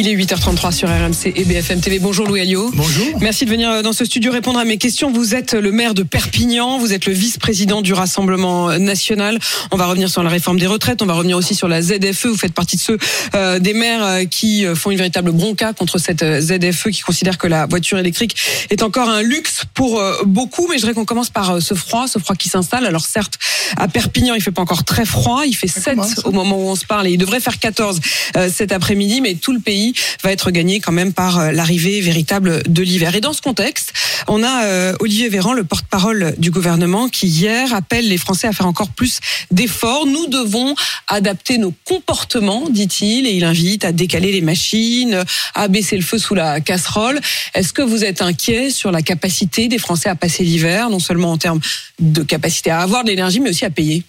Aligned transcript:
Il 0.00 0.08
est 0.08 0.16
8h33 0.16 0.72
sur 0.72 0.88
RMC 0.88 1.30
et 1.36 1.44
BFM 1.44 1.82
TV. 1.82 1.98
Bonjour 1.98 2.26
Louis 2.26 2.40
Alliot. 2.40 2.70
Bonjour. 2.72 3.18
Merci 3.20 3.44
de 3.44 3.50
venir 3.50 3.82
dans 3.82 3.92
ce 3.92 4.06
studio 4.06 4.32
répondre 4.32 4.58
à 4.58 4.64
mes 4.64 4.78
questions. 4.78 5.12
Vous 5.12 5.34
êtes 5.34 5.52
le 5.52 5.72
maire 5.72 5.92
de 5.92 6.02
Perpignan, 6.02 6.78
vous 6.78 6.94
êtes 6.94 7.04
le 7.04 7.12
vice-président 7.12 7.82
du 7.82 7.92
Rassemblement 7.92 8.78
national. 8.78 9.38
On 9.72 9.76
va 9.76 9.84
revenir 9.84 10.08
sur 10.08 10.22
la 10.22 10.30
réforme 10.30 10.58
des 10.58 10.66
retraites, 10.66 11.02
on 11.02 11.06
va 11.06 11.12
revenir 11.12 11.36
aussi 11.36 11.54
sur 11.54 11.68
la 11.68 11.82
ZFE. 11.82 12.28
Vous 12.28 12.38
faites 12.38 12.54
partie 12.54 12.76
de 12.76 12.80
ceux 12.80 12.96
euh, 13.34 13.58
des 13.58 13.74
maires 13.74 14.02
euh, 14.02 14.24
qui 14.24 14.64
font 14.74 14.90
une 14.90 14.96
véritable 14.96 15.32
bronca 15.32 15.74
contre 15.74 15.98
cette 15.98 16.22
euh, 16.22 16.40
ZFE, 16.40 16.88
qui 16.88 17.02
considèrent 17.02 17.36
que 17.36 17.46
la 17.46 17.66
voiture 17.66 17.98
électrique 17.98 18.36
est 18.70 18.82
encore 18.82 19.10
un 19.10 19.20
luxe 19.20 19.64
pour 19.74 20.00
euh, 20.00 20.22
beaucoup. 20.24 20.66
Mais 20.68 20.76
je 20.76 20.80
voudrais 20.80 20.94
qu'on 20.94 21.04
commence 21.04 21.30
par 21.30 21.50
euh, 21.50 21.60
ce 21.60 21.74
froid, 21.74 22.06
ce 22.06 22.18
froid 22.18 22.36
qui 22.36 22.48
s'installe. 22.48 22.86
Alors 22.86 23.04
certes, 23.04 23.38
à 23.76 23.88
Perpignan, 23.88 24.34
il 24.34 24.40
fait 24.40 24.50
pas 24.50 24.62
encore 24.62 24.84
très 24.84 25.04
froid, 25.04 25.42
il 25.46 25.54
fait 25.54 25.68
7 25.68 25.96
commence. 25.96 26.24
au 26.24 26.32
moment 26.32 26.56
où 26.56 26.68
on 26.68 26.76
se 26.76 26.86
parle 26.86 27.06
et 27.06 27.12
il 27.12 27.18
devrait 27.18 27.40
faire 27.40 27.58
14 27.58 28.00
euh, 28.36 28.48
cet 28.52 28.72
après-midi, 28.72 29.20
mais 29.20 29.34
tout 29.34 29.52
le 29.52 29.60
pays 29.60 29.89
va 30.22 30.32
être 30.32 30.50
gagné 30.50 30.80
quand 30.80 30.92
même 30.92 31.12
par 31.12 31.38
euh, 31.38 31.52
l'arrivée 31.52 32.00
véritable 32.00 32.62
de 32.66 32.82
l'hiver. 32.82 33.14
Et 33.14 33.20
dans 33.20 33.32
ce 33.32 33.42
contexte, 33.42 33.92
on 34.28 34.42
a 34.42 34.64
euh, 34.64 34.94
Olivier 35.00 35.28
Véran, 35.28 35.52
le 35.52 35.64
porte-parole 35.64 36.34
du 36.38 36.50
gouvernement, 36.50 37.08
qui 37.08 37.26
hier 37.26 37.74
appelle 37.74 38.08
les 38.08 38.18
Français 38.18 38.48
à 38.48 38.52
faire 38.52 38.66
encore 38.66 38.90
plus 38.90 39.20
d'efforts. 39.50 40.06
Nous 40.06 40.26
devons 40.26 40.74
adapter 41.08 41.58
nos 41.58 41.74
comportements, 41.84 42.68
dit-il, 42.70 43.26
et 43.26 43.32
il 43.32 43.44
invite 43.44 43.84
à 43.84 43.92
décaler 43.92 44.32
les 44.32 44.40
machines, 44.40 45.24
à 45.54 45.68
baisser 45.68 45.96
le 45.96 46.02
feu 46.02 46.18
sous 46.18 46.34
la 46.34 46.60
casserole. 46.60 47.20
Est-ce 47.54 47.72
que 47.72 47.82
vous 47.82 48.04
êtes 48.04 48.22
inquiet 48.22 48.70
sur 48.70 48.90
la 48.90 49.02
capacité 49.02 49.68
des 49.68 49.78
Français 49.78 50.08
à 50.08 50.14
passer 50.14 50.44
l'hiver, 50.44 50.90
non 50.90 50.98
seulement 50.98 51.32
en 51.32 51.38
termes 51.38 51.60
de 51.98 52.22
capacité 52.22 52.70
à 52.70 52.80
avoir 52.80 53.04
de 53.04 53.10
l'énergie, 53.10 53.40
mais 53.40 53.50
aussi 53.50 53.64
à 53.64 53.70
payer? 53.70 54.04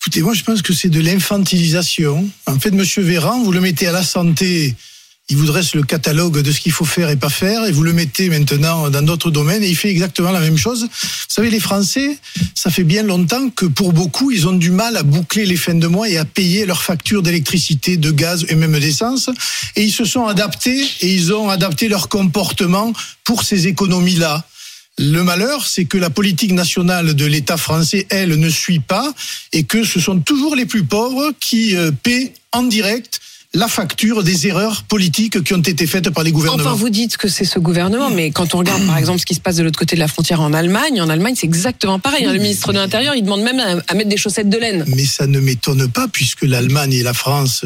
Écoutez, 0.00 0.22
moi 0.22 0.34
je 0.34 0.42
pense 0.42 0.62
que 0.62 0.72
c'est 0.72 0.88
de 0.88 1.00
l'infantilisation. 1.00 2.28
En 2.46 2.58
fait, 2.58 2.72
Monsieur 2.72 3.02
Véran, 3.02 3.40
vous 3.42 3.52
le 3.52 3.60
mettez 3.60 3.86
à 3.86 3.92
la 3.92 4.02
santé, 4.02 4.74
il 5.28 5.36
vous 5.36 5.46
dresse 5.46 5.74
le 5.74 5.82
catalogue 5.82 6.40
de 6.40 6.52
ce 6.52 6.60
qu'il 6.60 6.72
faut 6.72 6.84
faire 6.84 7.08
et 7.08 7.16
pas 7.16 7.30
faire, 7.30 7.64
et 7.64 7.72
vous 7.72 7.82
le 7.82 7.92
mettez 7.92 8.28
maintenant 8.28 8.90
dans 8.90 9.02
d'autres 9.02 9.30
domaines, 9.30 9.62
et 9.62 9.68
il 9.68 9.76
fait 9.76 9.90
exactement 9.90 10.30
la 10.30 10.40
même 10.40 10.58
chose. 10.58 10.82
Vous 10.82 11.26
savez, 11.28 11.48
les 11.48 11.60
Français, 11.60 12.18
ça 12.54 12.70
fait 12.70 12.84
bien 12.84 13.02
longtemps 13.02 13.48
que 13.50 13.66
pour 13.66 13.92
beaucoup, 13.92 14.30
ils 14.30 14.46
ont 14.46 14.52
du 14.52 14.70
mal 14.70 14.96
à 14.96 15.02
boucler 15.02 15.46
les 15.46 15.56
fins 15.56 15.74
de 15.74 15.86
mois 15.86 16.08
et 16.08 16.18
à 16.18 16.24
payer 16.24 16.66
leurs 16.66 16.82
factures 16.82 17.22
d'électricité, 17.22 17.96
de 17.96 18.10
gaz 18.10 18.44
et 18.48 18.56
même 18.56 18.78
d'essence, 18.78 19.30
et 19.76 19.84
ils 19.84 19.92
se 19.92 20.04
sont 20.04 20.26
adaptés, 20.26 20.84
et 21.00 21.14
ils 21.14 21.32
ont 21.32 21.48
adapté 21.48 21.88
leur 21.88 22.08
comportement 22.08 22.92
pour 23.24 23.44
ces 23.44 23.68
économies-là. 23.68 24.44
Le 24.98 25.22
malheur, 25.22 25.66
c'est 25.66 25.86
que 25.86 25.96
la 25.96 26.10
politique 26.10 26.52
nationale 26.52 27.14
de 27.14 27.24
l'État 27.24 27.56
français, 27.56 28.06
elle, 28.10 28.38
ne 28.38 28.50
suit 28.50 28.80
pas 28.80 29.12
et 29.52 29.64
que 29.64 29.84
ce 29.84 29.98
sont 29.98 30.20
toujours 30.20 30.54
les 30.54 30.66
plus 30.66 30.84
pauvres 30.84 31.32
qui 31.40 31.74
euh, 31.74 31.90
paient 31.90 32.34
en 32.52 32.64
direct 32.64 33.20
la 33.54 33.68
facture 33.68 34.22
des 34.24 34.46
erreurs 34.46 34.82
politiques 34.84 35.42
qui 35.44 35.52
ont 35.52 35.58
été 35.60 35.86
faites 35.86 36.08
par 36.10 36.24
les 36.24 36.32
gouvernements. 36.32 36.62
Enfin, 36.70 36.74
vous 36.74 36.88
dites 36.88 37.18
que 37.18 37.28
c'est 37.28 37.44
ce 37.44 37.58
gouvernement, 37.58 38.08
mais 38.08 38.30
quand 38.30 38.54
on 38.54 38.58
regarde 38.58 38.86
par 38.86 38.96
exemple 38.96 39.18
ce 39.20 39.26
qui 39.26 39.34
se 39.34 39.40
passe 39.40 39.56
de 39.56 39.62
l'autre 39.62 39.78
côté 39.78 39.94
de 39.94 40.00
la 40.00 40.08
frontière 40.08 40.40
en 40.40 40.54
Allemagne, 40.54 41.00
en 41.02 41.08
Allemagne 41.10 41.34
c'est 41.36 41.46
exactement 41.46 41.98
pareil. 41.98 42.24
hein. 42.24 42.32
Le 42.32 42.38
ministre 42.38 42.72
de 42.72 42.78
l'Intérieur, 42.78 43.14
il 43.14 43.22
demande 43.24 43.42
même 43.42 43.60
à, 43.60 43.82
à 43.88 43.94
mettre 43.94 44.08
des 44.08 44.16
chaussettes 44.16 44.48
de 44.48 44.56
laine. 44.56 44.84
Mais 44.88 45.04
ça 45.04 45.26
ne 45.26 45.38
m'étonne 45.38 45.86
pas 45.88 46.08
puisque 46.08 46.42
l'Allemagne 46.44 46.94
et 46.94 47.02
la 47.02 47.12
France 47.12 47.64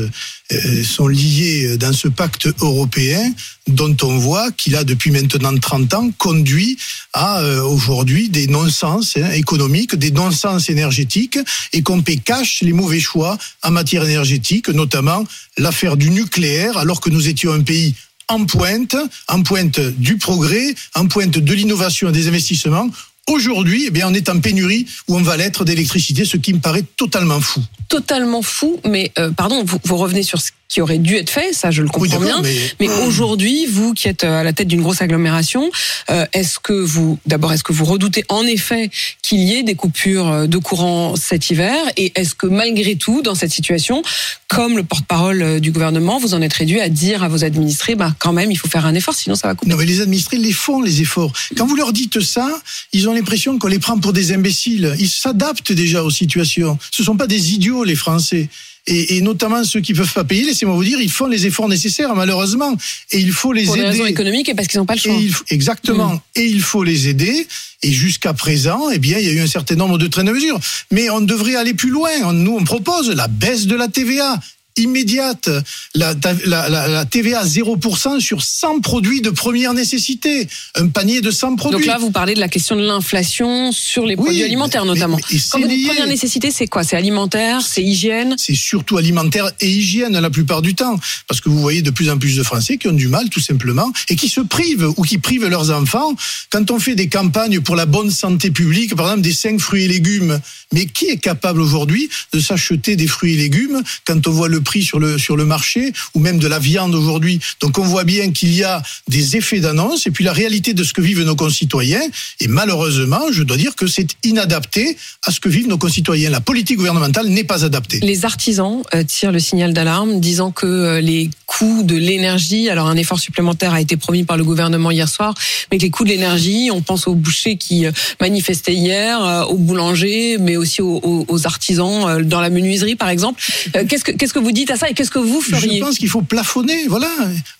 euh, 0.52 0.82
sont 0.84 1.06
liés 1.06 1.76
dans 1.78 1.92
ce 1.92 2.08
pacte 2.08 2.48
européen 2.60 3.32
dont 3.66 3.96
on 4.02 4.18
voit 4.18 4.50
qu'il 4.52 4.76
a 4.76 4.84
depuis 4.84 5.10
maintenant 5.10 5.56
30 5.56 5.94
ans 5.94 6.10
conduit 6.18 6.78
à 7.12 7.40
euh, 7.40 7.62
aujourd'hui 7.62 8.28
des 8.28 8.46
non-sens 8.46 9.16
hein, 9.16 9.30
économiques, 9.32 9.96
des 9.96 10.10
non-sens 10.10 10.68
énergétiques 10.68 11.38
et 11.72 11.82
qu'on 11.82 12.02
paie 12.02 12.16
cash 12.16 12.62
les 12.62 12.72
mauvais 12.72 13.00
choix 13.00 13.36
en 13.62 13.70
matière 13.70 14.04
énergétique, 14.04 14.68
notamment 14.68 15.24
l'affaire 15.58 15.96
du 15.96 16.10
nucléaire 16.10 16.76
alors 16.76 17.00
que 17.00 17.10
nous 17.10 17.28
étions 17.28 17.52
un 17.52 17.62
pays 17.62 17.94
en 18.28 18.44
pointe, 18.44 18.96
en 19.28 19.42
pointe 19.42 19.80
du 19.80 20.16
progrès, 20.16 20.74
en 20.94 21.06
pointe 21.06 21.38
de 21.38 21.54
l'innovation 21.54 22.08
et 22.08 22.12
des 22.12 22.28
investissements. 22.28 22.88
Aujourd'hui, 23.28 23.86
eh 23.88 23.90
bien, 23.90 24.08
on 24.08 24.14
est 24.14 24.28
en 24.28 24.38
pénurie 24.38 24.86
où 25.08 25.16
on 25.16 25.22
va 25.22 25.36
l'être 25.36 25.64
d'électricité, 25.64 26.24
ce 26.24 26.36
qui 26.36 26.52
me 26.52 26.60
paraît 26.60 26.84
totalement 26.96 27.40
fou. 27.40 27.60
Totalement 27.88 28.42
fou, 28.42 28.80
mais 28.84 29.10
euh, 29.18 29.30
pardon, 29.32 29.64
vous, 29.64 29.78
vous 29.82 29.96
revenez 29.96 30.22
sur 30.22 30.40
ce 30.40 30.50
qui 30.68 30.80
aurait 30.80 30.98
dû 30.98 31.14
être 31.16 31.30
fait, 31.30 31.52
ça 31.52 31.70
je 31.70 31.82
le 31.82 31.88
comprends 31.88 32.18
bien. 32.20 32.42
mais- 32.42 32.56
Mais 32.80 32.88
aujourd'hui, 33.06 33.66
vous 33.66 33.94
qui 33.94 34.08
êtes 34.08 34.24
euh, 34.24 34.40
à 34.40 34.44
la 34.44 34.52
tête 34.52 34.68
d'une 34.68 34.82
grosse 34.82 35.00
agglomération, 35.00 35.70
euh, 36.10 36.26
est-ce 36.32 36.58
que 36.58 36.72
vous, 36.72 37.18
d'abord, 37.26 37.52
est-ce 37.52 37.62
que 37.62 37.72
vous 37.72 37.84
redoutez 37.84 38.24
en 38.28 38.44
effet 38.44 38.90
qu'il 39.22 39.38
y 39.40 39.54
ait 39.54 39.62
des 39.62 39.74
coupures 39.76 40.28
euh, 40.28 40.46
de 40.46 40.58
courant 40.58 41.14
cet 41.16 41.50
hiver? 41.50 41.76
Et 41.96 42.12
est-ce 42.16 42.34
que 42.34 42.46
malgré 42.46 42.96
tout, 42.96 43.22
dans 43.22 43.34
cette 43.34 43.52
situation, 43.52 44.02
comme 44.48 44.76
le 44.76 44.82
porte-parole 44.82 45.60
du 45.60 45.70
gouvernement, 45.72 46.18
vous 46.18 46.34
en 46.34 46.42
êtes 46.42 46.54
réduit 46.54 46.80
à 46.80 46.88
dire 46.88 47.22
à 47.22 47.28
vos 47.28 47.44
administrés, 47.44 47.94
bah 47.94 48.14
quand 48.18 48.32
même, 48.32 48.50
il 48.50 48.56
faut 48.56 48.68
faire 48.68 48.86
un 48.86 48.94
effort, 48.94 49.14
sinon 49.14 49.34
ça 49.36 49.48
va 49.48 49.54
couper? 49.54 49.70
Non, 49.70 49.76
mais 49.76 49.86
les 49.86 50.00
administrés 50.00 50.36
les 50.38 50.52
font, 50.52 50.82
les 50.82 51.00
efforts. 51.00 51.32
Quand 51.56 51.66
vous 51.66 51.76
leur 51.76 51.92
dites 51.92 52.20
ça, 52.20 52.48
ils 52.92 53.08
ont 53.08 53.12
l'impression 53.14 53.58
qu'on 53.58 53.68
les 53.68 53.78
prend 53.78 53.98
pour 53.98 54.12
des 54.12 54.32
imbéciles. 54.32 54.94
Ils 54.98 55.08
s'adaptent 55.08 55.72
déjà 55.72 56.02
aux 56.02 56.10
situations. 56.10 56.78
Ce 56.90 57.02
sont 57.04 57.16
pas 57.16 57.26
des 57.26 57.52
idiots, 57.54 57.84
les 57.84 57.94
Français. 57.96 58.48
Et, 58.88 59.16
et 59.16 59.20
notamment 59.20 59.64
ceux 59.64 59.80
qui 59.80 59.94
peuvent 59.94 60.12
pas 60.12 60.22
payer, 60.24 60.44
laissez-moi 60.44 60.74
vous 60.76 60.84
dire, 60.84 61.00
ils 61.00 61.10
font 61.10 61.26
les 61.26 61.46
efforts 61.46 61.68
nécessaires, 61.68 62.14
malheureusement. 62.14 62.76
Et 63.10 63.18
il 63.18 63.32
faut 63.32 63.52
les 63.52 63.64
Pour 63.64 63.74
des 63.74 63.80
aider. 63.80 63.88
raisons 63.90 64.06
économiques 64.06 64.48
et 64.48 64.54
parce 64.54 64.68
qu'ils 64.68 64.78
n'ont 64.78 64.86
pas 64.86 64.94
le 64.94 65.00
Et 65.00 65.02
choix. 65.02 65.14
il 65.14 65.34
exactement. 65.48 66.14
Mm. 66.14 66.20
Et 66.36 66.44
il 66.46 66.62
faut 66.62 66.84
les 66.84 67.08
aider. 67.08 67.46
Et 67.82 67.92
jusqu'à 67.92 68.32
présent, 68.32 68.88
eh 68.90 68.98
bien, 68.98 69.18
il 69.18 69.26
y 69.26 69.28
a 69.28 69.32
eu 69.32 69.40
un 69.40 69.46
certain 69.48 69.74
nombre 69.74 69.98
de 69.98 70.06
trains 70.06 70.24
de 70.24 70.32
mesures. 70.32 70.58
Mais 70.92 71.10
on 71.10 71.20
devrait 71.20 71.56
aller 71.56 71.74
plus 71.74 71.90
loin. 71.90 72.10
On- 72.24 72.32
Nous, 72.32 72.56
on 72.56 72.64
propose 72.64 73.10
la 73.10 73.28
baisse 73.28 73.66
de 73.66 73.74
la 73.74 73.88
TVA 73.88 74.38
immédiate, 74.76 75.48
la, 75.94 76.14
la, 76.44 76.68
la, 76.68 76.88
la 76.88 77.04
TVA 77.04 77.44
0% 77.44 78.20
sur 78.20 78.42
100 78.42 78.80
produits 78.80 79.20
de 79.20 79.30
première 79.30 79.74
nécessité, 79.74 80.48
un 80.74 80.88
panier 80.88 81.20
de 81.20 81.30
100 81.30 81.56
produits. 81.56 81.78
Donc 81.78 81.86
là, 81.86 81.98
vous 81.98 82.10
parlez 82.10 82.34
de 82.34 82.40
la 82.40 82.48
question 82.48 82.76
de 82.76 82.82
l'inflation 82.82 83.72
sur 83.72 84.04
les 84.06 84.14
Oui, 84.16 84.24
produits 84.24 84.42
alimentaires 84.44 84.84
mais- 84.84 84.94
notamment. 84.94 85.16
mais- 85.30 85.38
c'est 85.38 85.50
Quand 85.50 85.60
vous 85.60 85.68
dites 85.68 85.86
première 85.86 86.06
nécessité, 86.06 86.50
c'est 86.50 86.66
quoi? 86.66 86.84
C'est 86.84 86.96
alimentaire, 86.96 87.62
c'est 87.62 87.82
hygiène? 87.82 88.34
C'est 88.38 88.54
surtout 88.54 88.96
alimentaire 88.98 89.50
et 89.60 89.68
hygiène 89.70 90.18
la 90.18 90.30
plupart 90.30 90.62
du 90.62 90.74
temps. 90.74 90.98
Parce 91.28 91.40
que 91.40 91.48
vous 91.48 91.58
voyez 91.60 91.82
de 91.82 91.90
plus 91.90 92.10
en 92.10 92.18
plus 92.18 92.36
de 92.36 92.42
Français 92.42 92.76
qui 92.78 92.88
ont 92.88 92.92
du 92.92 93.08
mal, 93.08 93.28
tout 93.30 93.40
simplement, 93.40 93.92
et 94.08 94.16
qui 94.16 94.28
se 94.28 94.40
privent 94.40 94.92
ou 94.96 95.02
qui 95.02 95.18
privent 95.18 95.46
leurs 95.46 95.70
enfants. 95.70 96.14
Quand 96.50 96.70
on 96.70 96.78
fait 96.78 96.94
des 96.94 97.08
campagnes 97.08 97.60
pour 97.60 97.76
la 97.76 97.86
bonne 97.86 98.10
santé 98.10 98.50
publique, 98.50 98.94
par 98.94 99.06
exemple 99.06 99.22
des 99.22 99.32
5 99.32 99.58
fruits 99.60 99.84
et 99.84 99.88
légumes, 99.88 100.40
mais 100.72 100.86
qui 100.86 101.06
est 101.06 101.16
capable 101.18 101.60
aujourd'hui 101.60 102.08
de 102.32 102.40
s'acheter 102.40 102.96
des 102.96 103.06
fruits 103.06 103.34
et 103.34 103.36
légumes 103.36 103.82
quand 104.06 104.26
on 104.26 104.30
voit 104.30 104.48
le 104.48 104.60
prix 104.70 104.82
sur 104.82 104.98
le, 104.98 105.16
sur 105.18 105.36
le 105.36 105.46
marché, 105.46 105.92
ou 106.14 106.18
même 106.20 106.38
de 106.38 106.48
la 106.48 106.58
viande 106.58 106.94
aujourd'hui 106.94 107.40
Donc 107.62 107.78
on 107.78 107.84
voit 107.94 108.04
bien 108.04 108.32
qu'il 108.32 108.52
y 108.54 108.62
a 108.64 108.82
des 109.08 109.36
effets 109.38 109.60
d'annonce, 109.60 110.06
et 110.06 110.10
puis 110.10 110.24
la 110.24 110.32
réalité 110.42 110.74
de 110.74 110.84
ce 110.84 110.92
que 110.92 111.00
vivent 111.08 111.22
nos 111.22 111.36
concitoyens, 111.36 112.02
et 112.40 112.48
malheureusement, 112.48 113.22
je 113.32 113.42
dois 113.42 113.56
dire 113.56 113.74
que 113.80 113.86
c'est 113.86 114.10
inadapté 114.24 114.96
à 115.26 115.30
ce 115.32 115.38
que 115.40 115.48
vivent 115.48 115.68
nos 115.68 115.78
concitoyens. 115.78 116.30
La 116.30 116.40
politique 116.40 116.76
gouvernementale 116.76 117.28
n'est 117.28 117.44
pas 117.44 117.64
adaptée. 117.64 118.00
Les 118.00 118.24
artisans 118.24 118.82
euh, 118.94 119.02
tirent 119.04 119.32
le 119.32 119.38
signal 119.40 119.72
d'alarme, 119.72 120.20
disant 120.20 120.50
que 120.50 120.66
euh, 120.66 121.00
les 121.00 121.30
coûts 121.46 121.82
de 121.84 121.96
l'énergie, 121.96 122.68
alors 122.68 122.88
un 122.88 122.96
effort 122.96 123.20
supplémentaire 123.20 123.72
a 123.72 123.80
été 123.80 123.96
promis 123.96 124.24
par 124.24 124.36
le 124.36 124.44
gouvernement 124.44 124.90
hier 124.90 125.08
soir, 125.08 125.32
mais 125.70 125.78
que 125.78 125.82
les 125.84 125.90
coûts 125.90 126.04
de 126.04 126.10
l'énergie, 126.10 126.70
on 126.72 126.82
pense 126.82 127.06
aux 127.06 127.14
bouchers 127.14 127.56
qui 127.56 127.86
euh, 127.86 127.92
manifestaient 128.20 128.74
hier, 128.74 129.46
aux 129.48 129.56
boulangers, 129.68 130.36
mais 130.40 130.56
aussi 130.56 130.82
aux, 130.82 131.00
aux- 131.28 131.46
artisans 131.46 132.22
dans 132.22 132.40
la 132.40 132.50
menuiserie, 132.50 132.96
par 132.96 133.08
exemple. 133.10 133.40
Qu'est-ce 133.88 134.04
que 134.04 134.12
qu'est-ce 134.12 134.32
que 134.34 134.38
vous 134.46 134.52
dites 134.56 134.70
à 134.70 134.76
ça 134.76 134.88
et 134.90 134.94
qu'est-ce 134.94 135.10
que 135.10 135.18
vous 135.18 135.40
feriez 135.40 135.78
Je 135.78 135.84
pense 135.84 135.98
qu'il 135.98 136.08
faut 136.08 136.22
plafonner, 136.22 136.86
voilà. 136.88 137.08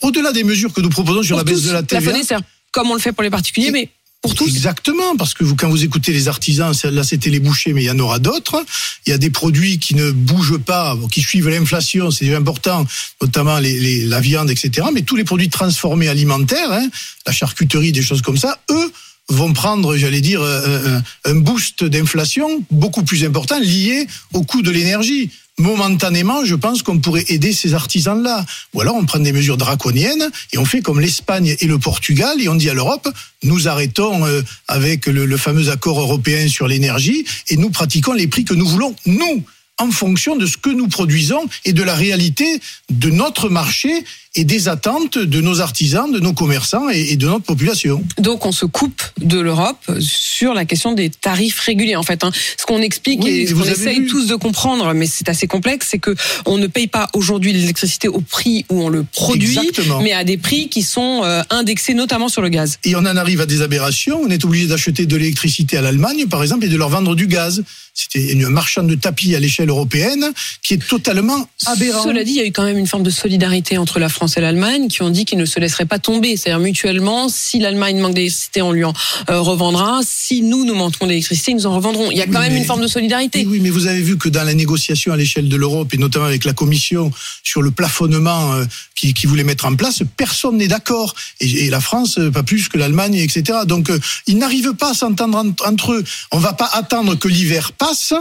Au-delà 0.02 0.32
des 0.32 0.44
mesures 0.44 0.72
que 0.72 0.80
nous 0.80 0.88
proposons 0.90 1.22
sur 1.22 1.36
Pour 1.36 1.44
la 1.46 1.52
baisse 1.52 1.62
tous, 1.62 1.68
de 1.68 1.72
la 1.72 1.82
TVA. 1.82 2.00
plafonner, 2.00 2.24
c'est 2.24 2.36
comme 2.72 2.90
on 2.90 2.94
le 2.94 3.00
fait 3.00 3.12
pour 3.12 3.22
les 3.22 3.30
particuliers, 3.30 3.70
mais 3.70 3.88
pour 4.22 4.34
tous. 4.34 4.48
Exactement, 4.48 5.14
parce 5.16 5.34
que 5.34 5.44
vous, 5.44 5.54
quand 5.56 5.68
vous 5.68 5.84
écoutez 5.84 6.12
les 6.12 6.26
artisans, 6.26 6.72
là 6.84 7.04
c'était 7.04 7.30
les 7.30 7.38
bouchers, 7.38 7.72
mais 7.72 7.82
il 7.84 7.86
y 7.86 7.90
en 7.90 7.98
aura 7.98 8.18
d'autres. 8.18 8.64
Il 9.06 9.10
y 9.10 9.12
a 9.12 9.18
des 9.18 9.30
produits 9.30 9.78
qui 9.78 9.94
ne 9.94 10.10
bougent 10.10 10.58
pas, 10.58 10.96
qui 11.12 11.20
suivent 11.22 11.48
l'inflation, 11.48 12.10
c'est 12.10 12.34
important, 12.34 12.84
notamment 13.22 13.58
les, 13.60 13.78
les- 13.78 14.04
la 14.04 14.20
viande, 14.20 14.50
etc. 14.50 14.88
Mais 14.92 15.02
tous 15.02 15.16
les 15.16 15.24
produits 15.24 15.48
transformés 15.48 16.08
alimentaires, 16.08 16.72
hein, 16.72 16.88
la 17.26 17.32
charcuterie, 17.32 17.92
des 17.92 18.02
choses 18.02 18.22
comme 18.22 18.36
ça, 18.38 18.58
eux 18.70 18.92
vont 19.28 19.52
prendre, 19.52 19.96
j'allais 19.96 20.20
dire, 20.20 20.40
euh, 20.42 20.98
un 21.24 21.32
un 21.32 21.34
boost 21.34 21.84
d'inflation 21.84 22.62
beaucoup 22.70 23.02
plus 23.02 23.24
important 23.24 23.58
lié 23.58 24.06
au 24.32 24.42
coût 24.42 24.62
de 24.62 24.70
l'énergie. 24.70 25.30
Momentanément, 25.58 26.44
je 26.44 26.54
pense 26.54 26.82
qu'on 26.82 26.98
pourrait 26.98 27.24
aider 27.28 27.52
ces 27.52 27.72
artisans-là. 27.72 28.44
Ou 28.74 28.82
alors 28.82 28.94
on 28.94 29.06
prend 29.06 29.18
des 29.18 29.32
mesures 29.32 29.56
draconiennes 29.56 30.30
et 30.52 30.58
on 30.58 30.64
fait 30.64 30.82
comme 30.82 31.00
l'Espagne 31.00 31.56
et 31.58 31.66
le 31.66 31.78
Portugal 31.78 32.40
et 32.40 32.48
on 32.48 32.54
dit 32.54 32.68
à 32.68 32.74
l'Europe, 32.74 33.08
nous 33.42 33.66
arrêtons 33.66 34.26
euh, 34.26 34.42
avec 34.68 35.06
le 35.06 35.36
fameux 35.36 35.70
accord 35.70 35.98
européen 35.98 36.46
sur 36.48 36.68
l'énergie 36.68 37.24
et 37.48 37.56
nous 37.56 37.70
pratiquons 37.70 38.12
les 38.12 38.26
prix 38.26 38.44
que 38.44 38.54
nous 38.54 38.68
voulons, 38.68 38.94
nous. 39.06 39.44
en 39.78 39.90
fonction 39.90 40.36
de 40.36 40.46
ce 40.46 40.56
que 40.56 40.70
nous 40.70 40.88
produisons 40.88 41.48
et 41.64 41.72
de 41.72 41.82
la 41.82 41.94
réalité 41.94 42.60
de 42.90 43.10
notre 43.10 43.48
marché 43.48 44.04
et 44.36 44.44
des 44.44 44.68
attentes 44.68 45.18
de 45.18 45.40
nos 45.40 45.60
artisans, 45.60 46.10
de 46.12 46.20
nos 46.20 46.32
commerçants 46.32 46.88
et, 46.88 47.16
de 47.16 47.26
notre 47.26 47.44
population. 47.44 48.04
Donc 48.18 48.46
on 48.46 48.52
se 48.52 48.66
coupe 48.66 49.02
de 49.18 49.40
l'Europe 49.40 49.90
sur 49.98 50.54
la 50.54 50.64
question 50.64 50.92
des 50.92 51.10
tarifs 51.10 51.58
réguliers 51.60 51.96
en 51.96 52.02
fait. 52.02 52.22
Hein. 52.22 52.30
Ce 52.56 52.66
qu'on 52.66 52.82
explique 52.82 53.26
et 53.26 53.46
ce 53.46 53.54
qu'on 53.54 53.64
essaye 53.64 54.06
tous 54.06 54.26
de 54.26 54.34
comprendre, 54.34 54.92
mais 54.94 55.06
c'est 55.06 55.28
assez 55.28 55.46
complexe, 55.46 55.88
c'est 55.90 55.98
que 55.98 56.14
on 56.44 56.58
ne 56.58 56.66
paye 56.66 56.86
pas 56.86 57.08
aujourd'hui 57.14 57.52
l'électricité 57.52 58.08
au 58.08 58.20
prix 58.20 58.64
où 58.70 58.82
on 58.82 58.88
le 58.88 59.04
produit, 59.04 59.58
mais 60.02 60.12
à 60.12 60.24
des 60.24 60.36
prix 60.36 60.68
qui 60.68 60.82
sont 60.82 61.22
euh, 61.24 61.42
indexés 61.50 61.94
notamment 61.94 62.28
sur 62.28 62.42
le 62.42 62.48
gaz. 62.48 62.78
Et 62.84 62.94
on 62.94 63.00
en 63.00 63.16
arrive 63.16 63.40
à 63.40 63.46
des 63.46 63.62
aberrations. 63.62 64.20
On 64.22 64.28
est 64.28 64.44
obligé 64.44 64.66
d'acheter 64.66 65.06
de 65.06 65.16
l'électricité 65.16 65.76
à 65.76 65.80
l'Allemagne, 65.80 66.26
par 66.26 66.42
exemple, 66.42 66.66
et 66.66 66.68
de 66.68 66.76
leur 66.76 66.90
vendre 66.90 67.14
du 67.14 67.26
gaz. 67.26 67.62
C'était 67.94 68.32
une 68.32 68.48
marchand 68.48 68.82
de 68.82 68.94
tapis 68.94 69.34
à 69.34 69.40
l'échelle 69.40 69.70
européenne 69.70 70.30
qui 70.62 70.74
est 70.74 70.86
totalement 70.86 71.48
aberrant. 71.64 72.04
Cela 72.04 72.24
dit, 72.24 72.32
il 72.32 72.36
y 72.36 72.40
a 72.40 72.46
eu 72.46 72.52
quand 72.52 72.64
même 72.64 72.76
une 72.76 72.86
forme 72.86 73.02
de 73.02 73.10
solidarité 73.10 73.78
entre 73.78 73.98
la 73.98 74.10
France 74.10 74.25
et 74.36 74.40
l'Allemagne 74.40 74.88
qui 74.88 75.02
ont 75.02 75.10
dit 75.10 75.24
qu'ils 75.24 75.38
ne 75.38 75.44
se 75.44 75.60
laisseraient 75.60 75.86
pas 75.86 75.98
tomber. 75.98 76.36
C'est-à-dire 76.36 76.60
mutuellement, 76.60 77.28
si 77.28 77.58
l'Allemagne 77.58 77.98
manque 77.98 78.14
d'électricité, 78.14 78.62
on 78.62 78.72
lui 78.72 78.84
en 78.84 78.92
euh, 79.30 79.40
revendra. 79.40 80.00
Si 80.04 80.42
nous, 80.42 80.64
nous 80.64 80.74
manquons 80.74 81.06
d'électricité, 81.06 81.52
ils 81.52 81.56
nous 81.56 81.66
en 81.66 81.74
revendront. 81.74 82.10
Il 82.10 82.18
y 82.18 82.22
a 82.22 82.26
quand 82.26 82.40
même 82.40 82.56
une 82.56 82.64
forme 82.64 82.82
de 82.82 82.88
solidarité. 82.88 83.44
Oui, 83.46 83.60
mais 83.60 83.70
vous 83.70 83.86
avez 83.86 84.00
vu 84.00 84.18
que 84.18 84.28
dans 84.28 84.44
la 84.44 84.54
négociation 84.54 85.12
à 85.12 85.16
l'échelle 85.16 85.48
de 85.48 85.56
l'Europe 85.56 85.92
et 85.94 85.98
notamment 85.98 86.26
avec 86.26 86.44
la 86.44 86.52
Commission 86.52 87.10
sur 87.42 87.62
le 87.62 87.70
plafonnement 87.70 88.54
euh, 88.54 88.64
qui, 88.94 89.14
qui 89.14 89.26
voulait 89.26 89.44
mettre 89.44 89.66
en 89.66 89.76
place, 89.76 90.02
personne 90.16 90.56
n'est 90.56 90.68
d'accord. 90.68 91.14
Et, 91.40 91.70
la 91.70 91.80
France, 91.80 92.18
euh, 92.18 92.30
pas 92.30 92.42
plus 92.42 92.68
que 92.68 92.78
l'Allemagne, 92.78 93.14
etc. 93.16 93.60
Donc, 93.66 93.90
ils 94.26 94.38
n'arrivent 94.38 94.74
pas 94.74 94.90
à 94.90 94.94
s'entendre 94.94 95.44
entre 95.64 95.92
eux. 95.92 96.04
On 96.32 96.38
va 96.38 96.52
pas 96.52 96.70
attendre 96.72 97.14
que 97.16 97.28
l'hiver 97.28 97.72
passe 97.72 98.14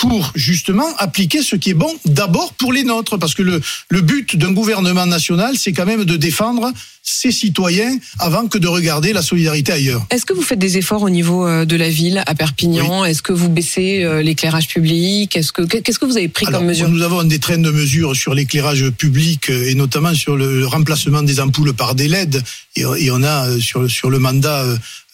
pour 0.00 0.32
justement 0.34 0.88
appliquer 0.96 1.42
ce 1.42 1.56
qui 1.56 1.70
est 1.70 1.74
bon 1.74 1.94
d'abord 2.06 2.54
pour 2.54 2.72
les 2.72 2.84
nôtres. 2.84 3.18
Parce 3.18 3.34
que 3.34 3.42
le, 3.42 4.00
but 4.00 4.34
d'un 4.34 4.52
gouvernement 4.52 5.04
national, 5.04 5.58
c'est 5.58 5.74
quand 5.74 5.84
même 5.84 6.04
de 6.04 6.16
défendre 6.16 6.72
ses 7.02 7.32
citoyens 7.32 7.96
avant 8.18 8.46
que 8.46 8.58
de 8.58 8.68
regarder 8.68 9.12
la 9.12 9.22
solidarité 9.22 9.72
ailleurs. 9.72 10.06
Est-ce 10.10 10.26
que 10.26 10.32
vous 10.32 10.42
faites 10.42 10.58
des 10.58 10.76
efforts 10.76 11.02
au 11.02 11.10
niveau 11.10 11.46
euh, 11.46 11.64
de 11.64 11.76
la 11.76 11.88
ville 11.88 12.22
à 12.26 12.34
Perpignan? 12.34 13.04
Est-ce 13.04 13.22
que 13.22 13.32
vous 13.32 13.48
baissez 13.48 14.04
euh, 14.04 14.22
l'éclairage 14.22 14.68
public? 14.68 15.36
Est-ce 15.36 15.52
que 15.52 15.62
qu'est-ce 15.62 15.98
que 15.98 16.04
vous 16.04 16.16
avez 16.16 16.28
pris 16.28 16.46
comme 16.46 16.66
mesure? 16.66 16.88
Nous 16.88 17.02
avons 17.02 17.24
des 17.24 17.38
trains 17.38 17.58
de 17.58 17.70
mesures 17.70 18.14
sur 18.14 18.34
l'éclairage 18.34 18.90
public 18.90 19.50
euh, 19.50 19.70
et 19.70 19.74
notamment 19.74 20.14
sur 20.14 20.36
le 20.36 20.66
remplacement 20.66 21.22
des 21.22 21.40
ampoules 21.40 21.72
par 21.72 21.94
des 21.94 22.08
LED. 22.08 22.42
Et 22.76 23.10
on 23.10 23.22
a 23.22 23.58
sur 23.58 23.90
sur 23.90 24.10
le 24.10 24.18
mandat 24.18 24.64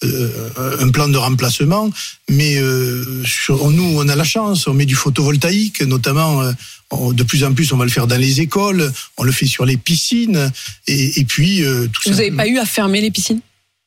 un 0.02 0.90
plan 0.90 1.08
de 1.08 1.16
remplacement, 1.16 1.90
mais 2.28 2.60
sur, 3.24 3.70
nous, 3.70 3.98
on 3.98 4.06
a 4.08 4.14
la 4.14 4.24
chance, 4.24 4.68
on 4.68 4.74
met 4.74 4.84
du 4.84 4.94
photovoltaïque, 4.94 5.80
notamment 5.80 6.42
de 6.92 7.22
plus 7.22 7.44
en 7.44 7.52
plus, 7.52 7.72
on 7.72 7.76
va 7.76 7.84
le 7.84 7.90
faire 7.90 8.06
dans 8.06 8.16
les 8.16 8.40
écoles, 8.40 8.92
on 9.16 9.24
le 9.24 9.32
fait 9.32 9.46
sur 9.46 9.64
les 9.64 9.76
piscines, 9.76 10.50
et, 10.86 11.24
puis 11.24 11.64
euh, 11.64 11.88
tout 11.88 12.02
Vous 12.06 12.16
n'avez 12.16 12.30
pas 12.30 12.46
eu 12.46 12.58
à 12.58 12.66
fermer 12.66 13.00
les 13.00 13.10
piscines? 13.10 13.40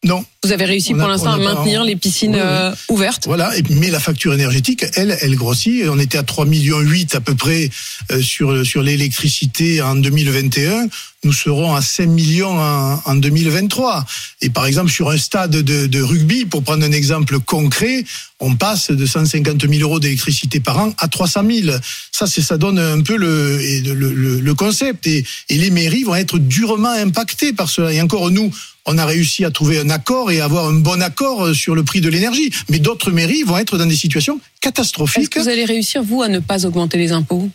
Non. 0.04 0.24
Vous 0.42 0.54
avez 0.54 0.64
réussi 0.64 0.94
pour 0.94 1.10
l'instant 1.10 1.34
à 1.34 1.38
maintenir 1.38 1.84
les 1.84 1.98
piscines 1.98 2.38
euh, 2.38 2.74
ouvertes. 2.88 3.26
Voilà, 3.26 3.52
mais 3.72 3.90
la 3.90 4.00
facture 4.00 4.34
énergétique, 4.34 4.86
elle, 4.96 5.18
elle 5.20 5.36
grossit. 5.36 5.84
On 5.90 6.00
était 6.00 6.18
à 6.18 6.24
3 6.24 6.46
millions 6.46 6.80
8 6.80 7.16
à 7.16 7.20
peu 7.20 7.36
près 7.36 7.70
euh, 8.12 8.22
sur 8.22 8.66
sur 8.66 8.82
l'électricité 8.82 9.82
en 9.82 9.96
2021. 9.96 10.88
Nous 11.26 11.34
serons 11.34 11.76
à 11.76 11.82
5 11.82 12.06
millions 12.06 12.58
en, 12.58 13.02
en, 13.04 13.16
2023. 13.16 14.06
Et 14.42 14.50
par 14.50 14.66
exemple, 14.66 14.90
sur 14.90 15.10
un 15.10 15.18
stade 15.18 15.52
de, 15.52 15.88
de, 15.88 16.02
rugby, 16.02 16.46
pour 16.46 16.64
prendre 16.64 16.86
un 16.86 16.94
exemple 16.94 17.38
concret, 17.42 18.06
on 18.40 18.56
passe 18.56 18.92
de 18.92 19.06
150 19.06 19.68
000 19.70 19.82
euros 19.82 20.00
d'électricité 20.00 20.62
par 20.62 20.80
an 20.80 20.94
à 20.98 21.10
300 21.10 21.42
000. 21.52 21.78
Ça, 22.14 22.26
c'est 22.28 22.42
ça 22.42 22.58
donne 22.58 22.80
un 22.80 23.02
peu 23.02 23.18
le, 23.18 23.58
le, 23.82 24.40
le 24.40 24.54
concept. 24.54 25.06
Et, 25.08 25.26
et 25.50 25.58
les 25.58 25.72
mairies 25.72 26.04
vont 26.04 26.16
être 26.16 26.40
durement 26.40 26.92
impactées 26.92 27.52
par 27.52 27.70
cela. 27.70 27.92
Et 27.92 28.02
encore, 28.02 28.32
nous, 28.32 28.50
on 28.86 28.98
a 28.98 29.06
réussi 29.06 29.46
à 29.46 29.52
trouver 29.52 29.80
un 29.80 29.90
accord 29.90 30.29
et 30.30 30.42
avoir 30.42 30.68
un 30.68 30.74
bon 30.74 31.02
accord 31.02 31.46
euh, 31.46 31.54
sur 31.54 31.76
le 31.76 31.84
prix 31.84 32.02
de 32.02 32.10
l'énergie. 32.10 32.52
Mais 32.70 32.80
d'autres 32.80 33.12
mairies 33.12 33.44
vont 33.44 33.58
être 33.58 33.78
dans 33.78 33.86
des 33.86 33.96
situations 33.96 34.40
catastrophiques. 34.62 35.24
Est-ce 35.24 35.30
que 35.30 35.40
vous 35.40 35.50
allez 35.50 35.66
réussir, 35.66 36.04
vous, 36.04 36.22
à 36.22 36.28
ne 36.28 36.40
pas 36.40 36.66
augmenter 36.66 36.98
les 36.98 37.12
impôts? 37.12 37.50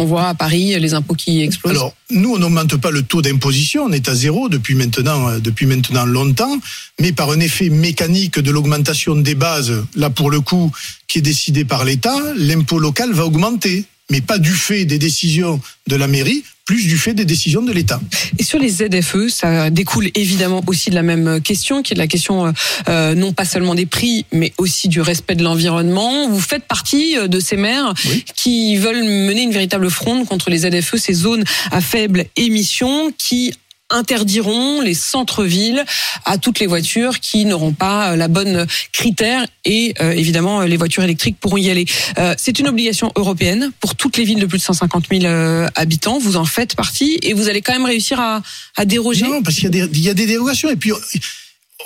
On 0.00 0.04
voit 0.04 0.28
à 0.28 0.34
Paris 0.34 0.78
les 0.78 0.94
impôts 0.94 1.14
qui 1.14 1.42
explosent. 1.42 1.72
Alors, 1.72 1.92
nous, 2.10 2.32
on 2.32 2.38
n'augmente 2.38 2.76
pas 2.76 2.92
le 2.92 3.02
taux 3.02 3.20
d'imposition, 3.20 3.84
on 3.84 3.92
est 3.92 4.08
à 4.08 4.14
zéro 4.14 4.48
depuis 4.48 4.76
maintenant, 4.76 5.28
euh, 5.28 5.38
depuis 5.40 5.66
maintenant 5.66 6.06
longtemps, 6.06 6.60
mais 7.00 7.12
par 7.12 7.30
un 7.30 7.40
effet 7.40 7.68
mécanique 7.68 8.38
de 8.38 8.50
l'augmentation 8.52 9.16
des 9.16 9.34
bases, 9.34 9.72
là 9.96 10.08
pour 10.08 10.30
le 10.30 10.40
coup, 10.40 10.70
qui 11.08 11.18
est 11.18 11.22
décidé 11.22 11.64
par 11.64 11.84
l'État, 11.84 12.16
l'impôt 12.36 12.78
local 12.78 13.12
va 13.12 13.26
augmenter, 13.26 13.86
mais 14.10 14.20
pas 14.20 14.38
du 14.38 14.52
fait 14.52 14.84
des 14.84 14.98
décisions 14.98 15.60
de 15.86 15.96
la 15.96 16.08
mairie, 16.08 16.44
plus 16.64 16.86
du 16.86 16.98
fait 16.98 17.14
des 17.14 17.24
décisions 17.24 17.62
de 17.62 17.72
l'État. 17.72 17.98
Et 18.38 18.42
sur 18.42 18.58
les 18.58 18.68
ZFE, 18.68 19.28
ça 19.28 19.70
découle 19.70 20.10
évidemment 20.14 20.62
aussi 20.66 20.90
de 20.90 20.94
la 20.94 21.02
même 21.02 21.40
question, 21.40 21.82
qui 21.82 21.94
est 21.94 21.96
de 21.96 22.00
la 22.00 22.06
question 22.06 22.46
euh, 22.46 22.52
euh, 22.88 23.14
non 23.14 23.32
pas 23.32 23.46
seulement 23.46 23.74
des 23.74 23.86
prix, 23.86 24.26
mais 24.32 24.52
aussi 24.58 24.88
du 24.88 25.00
respect 25.00 25.34
de 25.34 25.42
l'environnement. 25.42 26.28
Vous 26.28 26.40
faites 26.40 26.64
partie 26.64 27.16
euh, 27.16 27.26
de 27.26 27.40
ces 27.40 27.56
maires 27.56 27.94
qui 28.36 28.76
veulent 28.76 29.02
mener 29.02 29.42
une 29.42 29.52
véritable 29.52 29.90
fronde 29.90 30.26
contre 30.26 30.50
les 30.50 30.58
ZFE, 30.58 30.96
ces 30.96 31.14
zones 31.14 31.44
à 31.70 31.80
faible 31.80 32.26
émission, 32.36 33.12
qui 33.16 33.54
interdiront 33.90 34.80
les 34.80 34.94
centres-villes 34.94 35.84
à 36.24 36.38
toutes 36.38 36.60
les 36.60 36.66
voitures 36.66 37.20
qui 37.20 37.44
n'auront 37.44 37.72
pas 37.72 38.12
euh, 38.12 38.16
la 38.16 38.28
bonne 38.28 38.66
critère 38.92 39.46
et 39.64 39.94
euh, 40.00 40.12
évidemment 40.12 40.62
les 40.62 40.76
voitures 40.76 41.02
électriques 41.02 41.38
pourront 41.40 41.56
y 41.56 41.70
aller. 41.70 41.86
Euh, 42.18 42.34
c'est 42.36 42.58
une 42.58 42.68
obligation 42.68 43.12
européenne 43.16 43.70
pour 43.80 43.94
toutes 43.94 44.16
les 44.16 44.24
villes 44.24 44.40
de 44.40 44.46
plus 44.46 44.58
de 44.58 44.62
150 44.62 45.06
000 45.10 45.66
habitants. 45.74 46.18
Vous 46.18 46.36
en 46.36 46.44
faites 46.44 46.76
partie 46.76 47.18
et 47.22 47.32
vous 47.32 47.48
allez 47.48 47.62
quand 47.62 47.72
même 47.72 47.86
réussir 47.86 48.20
à, 48.20 48.42
à 48.76 48.84
déroger. 48.84 49.26
Non, 49.26 49.42
parce 49.42 49.56
qu'il 49.56 49.74
y, 49.74 50.00
y 50.00 50.08
a 50.08 50.14
des 50.14 50.26
dérogations 50.26 50.70
et 50.70 50.76
puis 50.76 50.92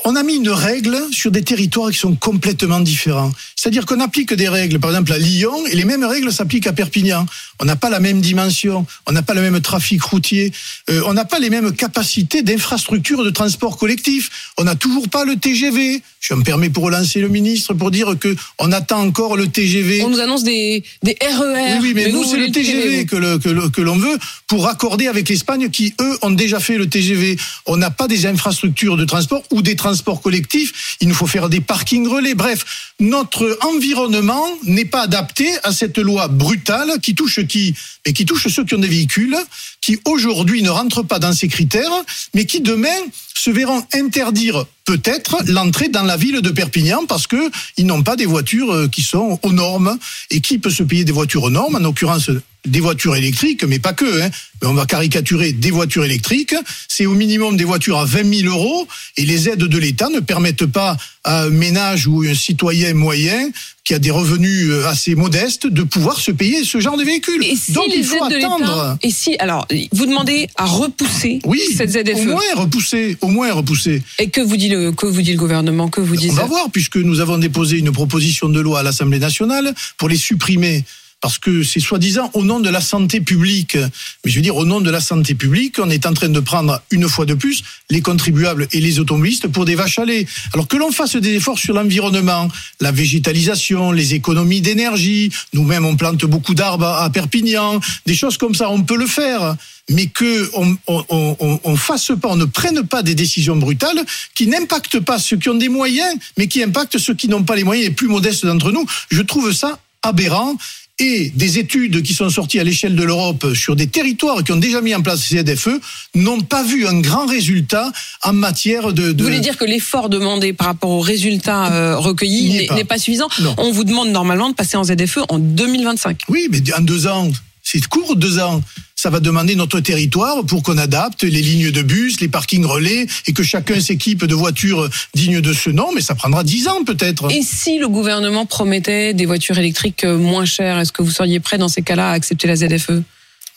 on 0.04 0.16
a 0.16 0.22
mis 0.22 0.36
une 0.36 0.48
règle 0.48 0.96
sur 1.12 1.30
des 1.30 1.42
territoires 1.42 1.90
qui 1.90 1.98
sont 1.98 2.14
complètement 2.14 2.80
différents. 2.80 3.32
C'est-à-dire 3.56 3.86
qu'on 3.86 4.00
applique 4.00 4.34
des 4.34 4.48
règles, 4.48 4.80
par 4.80 4.90
exemple 4.90 5.12
à 5.12 5.18
Lyon, 5.18 5.66
et 5.66 5.76
les 5.76 5.84
mêmes 5.84 6.04
règles 6.04 6.32
s'appliquent 6.32 6.66
à 6.66 6.72
Perpignan. 6.72 7.26
On 7.60 7.64
n'a 7.64 7.76
pas 7.76 7.90
la 7.90 8.00
même 8.00 8.20
dimension, 8.20 8.86
on 9.06 9.12
n'a 9.12 9.22
pas 9.22 9.34
le 9.34 9.40
même 9.40 9.60
trafic 9.60 10.02
routier, 10.02 10.52
euh, 10.90 11.02
on 11.06 11.14
n'a 11.14 11.24
pas 11.24 11.38
les 11.38 11.50
mêmes 11.50 11.72
capacités 11.72 12.42
d'infrastructure 12.42 13.24
de 13.24 13.30
transport 13.30 13.78
collectif. 13.78 14.52
On 14.58 14.64
n'a 14.64 14.74
toujours 14.74 15.08
pas 15.08 15.24
le 15.24 15.36
TGV. 15.36 16.02
Je 16.20 16.34
me 16.34 16.42
permets 16.42 16.70
pour 16.70 16.84
relancer 16.84 17.20
le 17.20 17.28
ministre 17.28 17.74
pour 17.74 17.90
dire 17.90 18.16
que 18.18 18.34
on 18.58 18.72
attend 18.72 19.00
encore 19.00 19.36
le 19.36 19.48
TGV. 19.48 20.02
On 20.02 20.10
nous 20.10 20.20
annonce 20.20 20.44
des, 20.44 20.82
des 21.02 21.16
RER. 21.20 21.78
Oui, 21.80 21.92
mais, 21.94 22.10
nous, 22.10 22.24
c'est 22.24 22.38
le 22.38 22.50
TGV, 22.50 23.06
que, 23.06 23.16
le, 23.16 23.38
que, 23.38 23.80
l'on 23.80 23.96
veut 23.96 24.18
pour 24.46 24.64
raccorder 24.64 25.08
avec 25.08 25.28
l'Espagne 25.28 25.68
qui, 25.70 25.94
eux, 26.00 26.18
ont 26.22 26.30
déjà 26.30 26.60
fait 26.60 26.78
le 26.78 26.88
TGV. 26.88 27.36
On 27.66 27.76
n'a 27.76 27.90
pas 27.90 28.08
des 28.08 28.26
infrastructures 28.26 28.96
de 28.96 29.04
transport 29.04 29.42
ou 29.50 29.62
des 29.62 29.76
transports 29.76 29.91
collectifs. 30.22 30.96
Il 31.00 31.08
nous 31.08 31.14
faut 31.14 31.26
faire 31.26 31.48
des 31.48 31.60
parkings 31.60 32.06
relais. 32.06 32.34
Bref, 32.34 32.92
notre 33.00 33.58
environnement 33.62 34.46
n'est 34.64 34.84
pas 34.84 35.02
adapté 35.02 35.50
à 35.64 35.72
cette 35.72 35.98
loi 35.98 36.28
brutale 36.28 37.00
qui 37.00 37.14
touche 37.14 37.40
qui 37.46 37.74
Et 38.04 38.12
qui 38.12 38.24
touche 38.24 38.48
ceux 38.48 38.64
qui 38.64 38.74
ont 38.74 38.78
des 38.78 38.88
véhicules, 38.88 39.36
qui 39.80 39.98
aujourd'hui 40.04 40.62
ne 40.62 40.70
rentrent 40.70 41.02
pas 41.02 41.18
dans 41.18 41.32
ces 41.32 41.48
critères, 41.48 41.92
mais 42.34 42.46
qui 42.46 42.60
demain 42.60 42.88
se 43.34 43.50
verront 43.50 43.84
interdire 43.92 44.64
peut-être 44.84 45.38
l'entrée 45.46 45.88
dans 45.88 46.02
la 46.02 46.16
ville 46.16 46.40
de 46.40 46.50
Perpignan 46.50 47.06
parce 47.06 47.26
que 47.26 47.50
ils 47.76 47.86
n'ont 47.86 48.02
pas 48.02 48.16
des 48.16 48.26
voitures 48.26 48.72
euh, 48.72 48.88
qui 48.88 49.02
sont 49.02 49.38
aux 49.42 49.52
normes. 49.52 49.98
Et 50.30 50.40
qui 50.40 50.58
peut 50.58 50.70
se 50.70 50.82
payer 50.82 51.04
des 51.04 51.12
voitures 51.12 51.44
aux 51.44 51.50
normes? 51.50 51.76
En 51.76 51.80
l'occurrence, 51.80 52.30
des 52.66 52.80
voitures 52.80 53.16
électriques, 53.16 53.64
mais 53.64 53.78
pas 53.78 53.92
que. 53.92 54.22
Hein. 54.22 54.30
On 54.62 54.74
va 54.74 54.86
caricaturer 54.86 55.52
des 55.52 55.70
voitures 55.70 56.04
électriques. 56.04 56.54
C'est 56.88 57.06
au 57.06 57.14
minimum 57.14 57.56
des 57.56 57.64
voitures 57.64 57.98
à 57.98 58.04
20 58.04 58.42
000 58.42 58.54
euros 58.54 58.86
et 59.16 59.24
les 59.24 59.48
aides 59.48 59.58
de 59.58 59.78
l'État 59.78 60.08
ne 60.08 60.20
permettent 60.20 60.66
pas 60.66 60.96
à 61.24 61.42
un 61.42 61.50
ménage 61.50 62.06
ou 62.06 62.22
un 62.22 62.34
citoyen 62.34 62.94
moyen 62.94 63.50
qui 63.84 63.94
a 63.94 63.98
des 63.98 64.10
revenus 64.12 64.68
euh, 64.70 64.86
assez 64.86 65.16
modestes 65.16 65.66
de 65.66 65.82
pouvoir 65.82 66.20
se 66.20 66.30
payer 66.30 66.64
ce 66.64 66.78
genre 66.78 66.96
de 66.96 67.02
véhicule. 67.02 67.44
Et 67.44 67.56
si 67.56 67.72
Donc 67.72 67.86
il 67.88 68.04
faut 68.04 68.22
attendre. 68.22 68.96
Et 69.02 69.10
si 69.10 69.36
alors 69.38 69.66
vous 69.92 70.06
demandez 70.06 70.46
à 70.56 70.66
repousser 70.66 71.40
oui, 71.44 71.60
cette 71.76 71.90
ZFE 71.90 72.20
Au 72.20 72.24
moins 72.24 72.42
repousser, 72.54 73.16
au 73.20 73.28
moins 73.28 73.52
repousser. 73.52 74.02
Et 74.20 74.30
que 74.30 74.40
vous 74.40 74.56
dit 74.56 74.68
le 74.68 74.92
que 74.92 75.06
vous 75.06 75.22
dit 75.22 75.32
le 75.32 75.38
gouvernement, 75.38 75.88
que 75.88 76.00
vous 76.00 76.14
dit 76.14 76.28
On 76.30 76.34
va 76.34 76.44
voir 76.44 76.70
puisque 76.70 76.96
nous 76.96 77.18
avons 77.18 77.38
déposé 77.38 77.78
une 77.78 77.90
proposition 77.90 78.48
de 78.48 78.60
loi 78.60 78.80
à 78.80 78.82
l'Assemblée 78.84 79.18
nationale 79.18 79.74
pour 79.98 80.08
les 80.08 80.16
supprimer 80.16 80.84
parce 81.22 81.38
que 81.38 81.62
c'est 81.62 81.80
soi-disant 81.80 82.30
au 82.34 82.42
nom 82.42 82.58
de 82.58 82.68
la 82.68 82.80
santé 82.80 83.20
publique. 83.20 83.76
Mais 83.76 84.30
je 84.30 84.34
veux 84.34 84.42
dire, 84.42 84.56
au 84.56 84.64
nom 84.64 84.80
de 84.80 84.90
la 84.90 85.00
santé 85.00 85.34
publique, 85.34 85.78
on 85.78 85.88
est 85.88 86.04
en 86.04 86.12
train 86.12 86.28
de 86.28 86.40
prendre 86.40 86.82
une 86.90 87.08
fois 87.08 87.24
de 87.24 87.34
plus 87.34 87.62
les 87.90 88.02
contribuables 88.02 88.66
et 88.72 88.80
les 88.80 88.98
automobilistes 88.98 89.46
pour 89.46 89.64
des 89.64 89.76
vaches 89.76 90.00
à 90.00 90.04
lait. 90.04 90.26
Alors 90.52 90.66
que 90.66 90.76
l'on 90.76 90.90
fasse 90.90 91.14
des 91.14 91.34
efforts 91.34 91.60
sur 91.60 91.74
l'environnement, 91.74 92.48
la 92.80 92.90
végétalisation, 92.90 93.92
les 93.92 94.14
économies 94.14 94.60
d'énergie, 94.60 95.30
nous-mêmes 95.52 95.86
on 95.86 95.96
plante 95.96 96.24
beaucoup 96.24 96.54
d'arbres 96.54 96.86
à 96.86 97.08
Perpignan, 97.08 97.80
des 98.04 98.16
choses 98.16 98.36
comme 98.36 98.56
ça, 98.56 98.68
on 98.68 98.82
peut 98.82 98.96
le 98.96 99.06
faire 99.06 99.56
mais 99.90 100.06
que 100.06 100.48
on, 100.54 100.76
on, 100.86 101.60
on, 101.64 101.76
fasse 101.76 102.12
pas, 102.20 102.28
on 102.28 102.36
ne 102.36 102.44
prenne 102.44 102.86
pas 102.86 103.02
des 103.02 103.16
décisions 103.16 103.56
brutales 103.56 104.00
qui 104.34 104.46
n'impactent 104.46 105.00
pas 105.00 105.18
ceux 105.18 105.36
qui 105.36 105.48
ont 105.48 105.56
des 105.56 105.68
moyens, 105.68 106.14
mais 106.38 106.46
qui 106.46 106.62
impactent 106.62 106.98
ceux 106.98 107.14
qui 107.14 107.28
n'ont 107.28 107.42
pas 107.42 107.56
les 107.56 107.64
moyens, 107.64 107.88
les 107.88 107.94
plus 107.94 108.06
modestes 108.06 108.46
d'entre 108.46 108.70
nous. 108.70 108.86
Je 109.10 109.22
trouve 109.22 109.52
ça 109.52 109.80
aberrant 110.02 110.56
et 110.98 111.30
des 111.34 111.58
études 111.58 112.02
qui 112.02 112.14
sont 112.14 112.28
sorties 112.28 112.60
à 112.60 112.64
l'échelle 112.64 112.94
de 112.94 113.02
l'Europe 113.02 113.54
sur 113.54 113.76
des 113.76 113.86
territoires 113.86 114.44
qui 114.44 114.52
ont 114.52 114.56
déjà 114.56 114.80
mis 114.80 114.94
en 114.94 115.02
place 115.02 115.24
ces 115.24 115.42
ZFE 115.42 115.80
n'ont 116.14 116.40
pas 116.42 116.62
vu 116.62 116.86
un 116.86 117.00
grand 117.00 117.26
résultat 117.26 117.90
en 118.22 118.32
matière 118.32 118.92
de. 118.92 119.12
de... 119.12 119.22
Vous 119.22 119.28
voulez 119.28 119.40
dire 119.40 119.56
que 119.56 119.64
l'effort 119.64 120.08
demandé 120.08 120.52
par 120.52 120.68
rapport 120.68 120.90
aux 120.90 121.00
résultats 121.00 121.72
euh, 121.72 121.98
recueillis 121.98 122.68
n'est 122.74 122.84
pas. 122.84 122.98
suffisant 122.98 123.28
Non. 123.40 123.54
On 123.58 123.72
vous 123.72 123.84
demande 123.84 124.10
normalement 124.10 124.50
de 124.50 124.54
passer 124.54 124.76
en 124.76 124.84
ZFE 124.84 125.20
en 125.28 125.38
2025. 125.38 126.22
Oui, 126.28 126.48
mais 126.50 126.60
en 126.74 126.82
deux 126.82 127.06
ans, 127.06 127.30
c'est 127.62 127.84
court, 127.86 128.14
deux 128.16 128.38
ans. 128.38 128.62
Ça 129.02 129.10
va 129.10 129.18
demander 129.18 129.56
notre 129.56 129.80
territoire 129.80 130.44
pour 130.44 130.62
qu'on 130.62 130.78
adapte 130.78 131.24
les 131.24 131.42
lignes 131.42 131.72
de 131.72 131.82
bus, 131.82 132.20
les 132.20 132.28
parkings 132.28 132.64
relais 132.64 133.08
et 133.26 133.32
que 133.32 133.42
chacun 133.42 133.80
s'équipe 133.80 134.24
de 134.24 134.34
voitures 134.36 134.88
dignes 135.12 135.40
de 135.40 135.52
ce 135.52 135.70
nom, 135.70 135.90
mais 135.92 136.00
ça 136.00 136.14
prendra 136.14 136.44
dix 136.44 136.68
ans 136.68 136.84
peut-être. 136.84 137.28
Et 137.32 137.42
si 137.42 137.80
le 137.80 137.88
gouvernement 137.88 138.46
promettait 138.46 139.12
des 139.12 139.26
voitures 139.26 139.58
électriques 139.58 140.04
euh, 140.04 140.16
moins 140.16 140.44
chères, 140.44 140.78
est-ce 140.78 140.92
que 140.92 141.02
vous 141.02 141.10
seriez 141.10 141.40
prêt 141.40 141.58
dans 141.58 141.66
ces 141.66 141.82
cas-là 141.82 142.10
à 142.10 142.12
accepter 142.12 142.46
la 142.46 142.54
ZFE? 142.54 143.02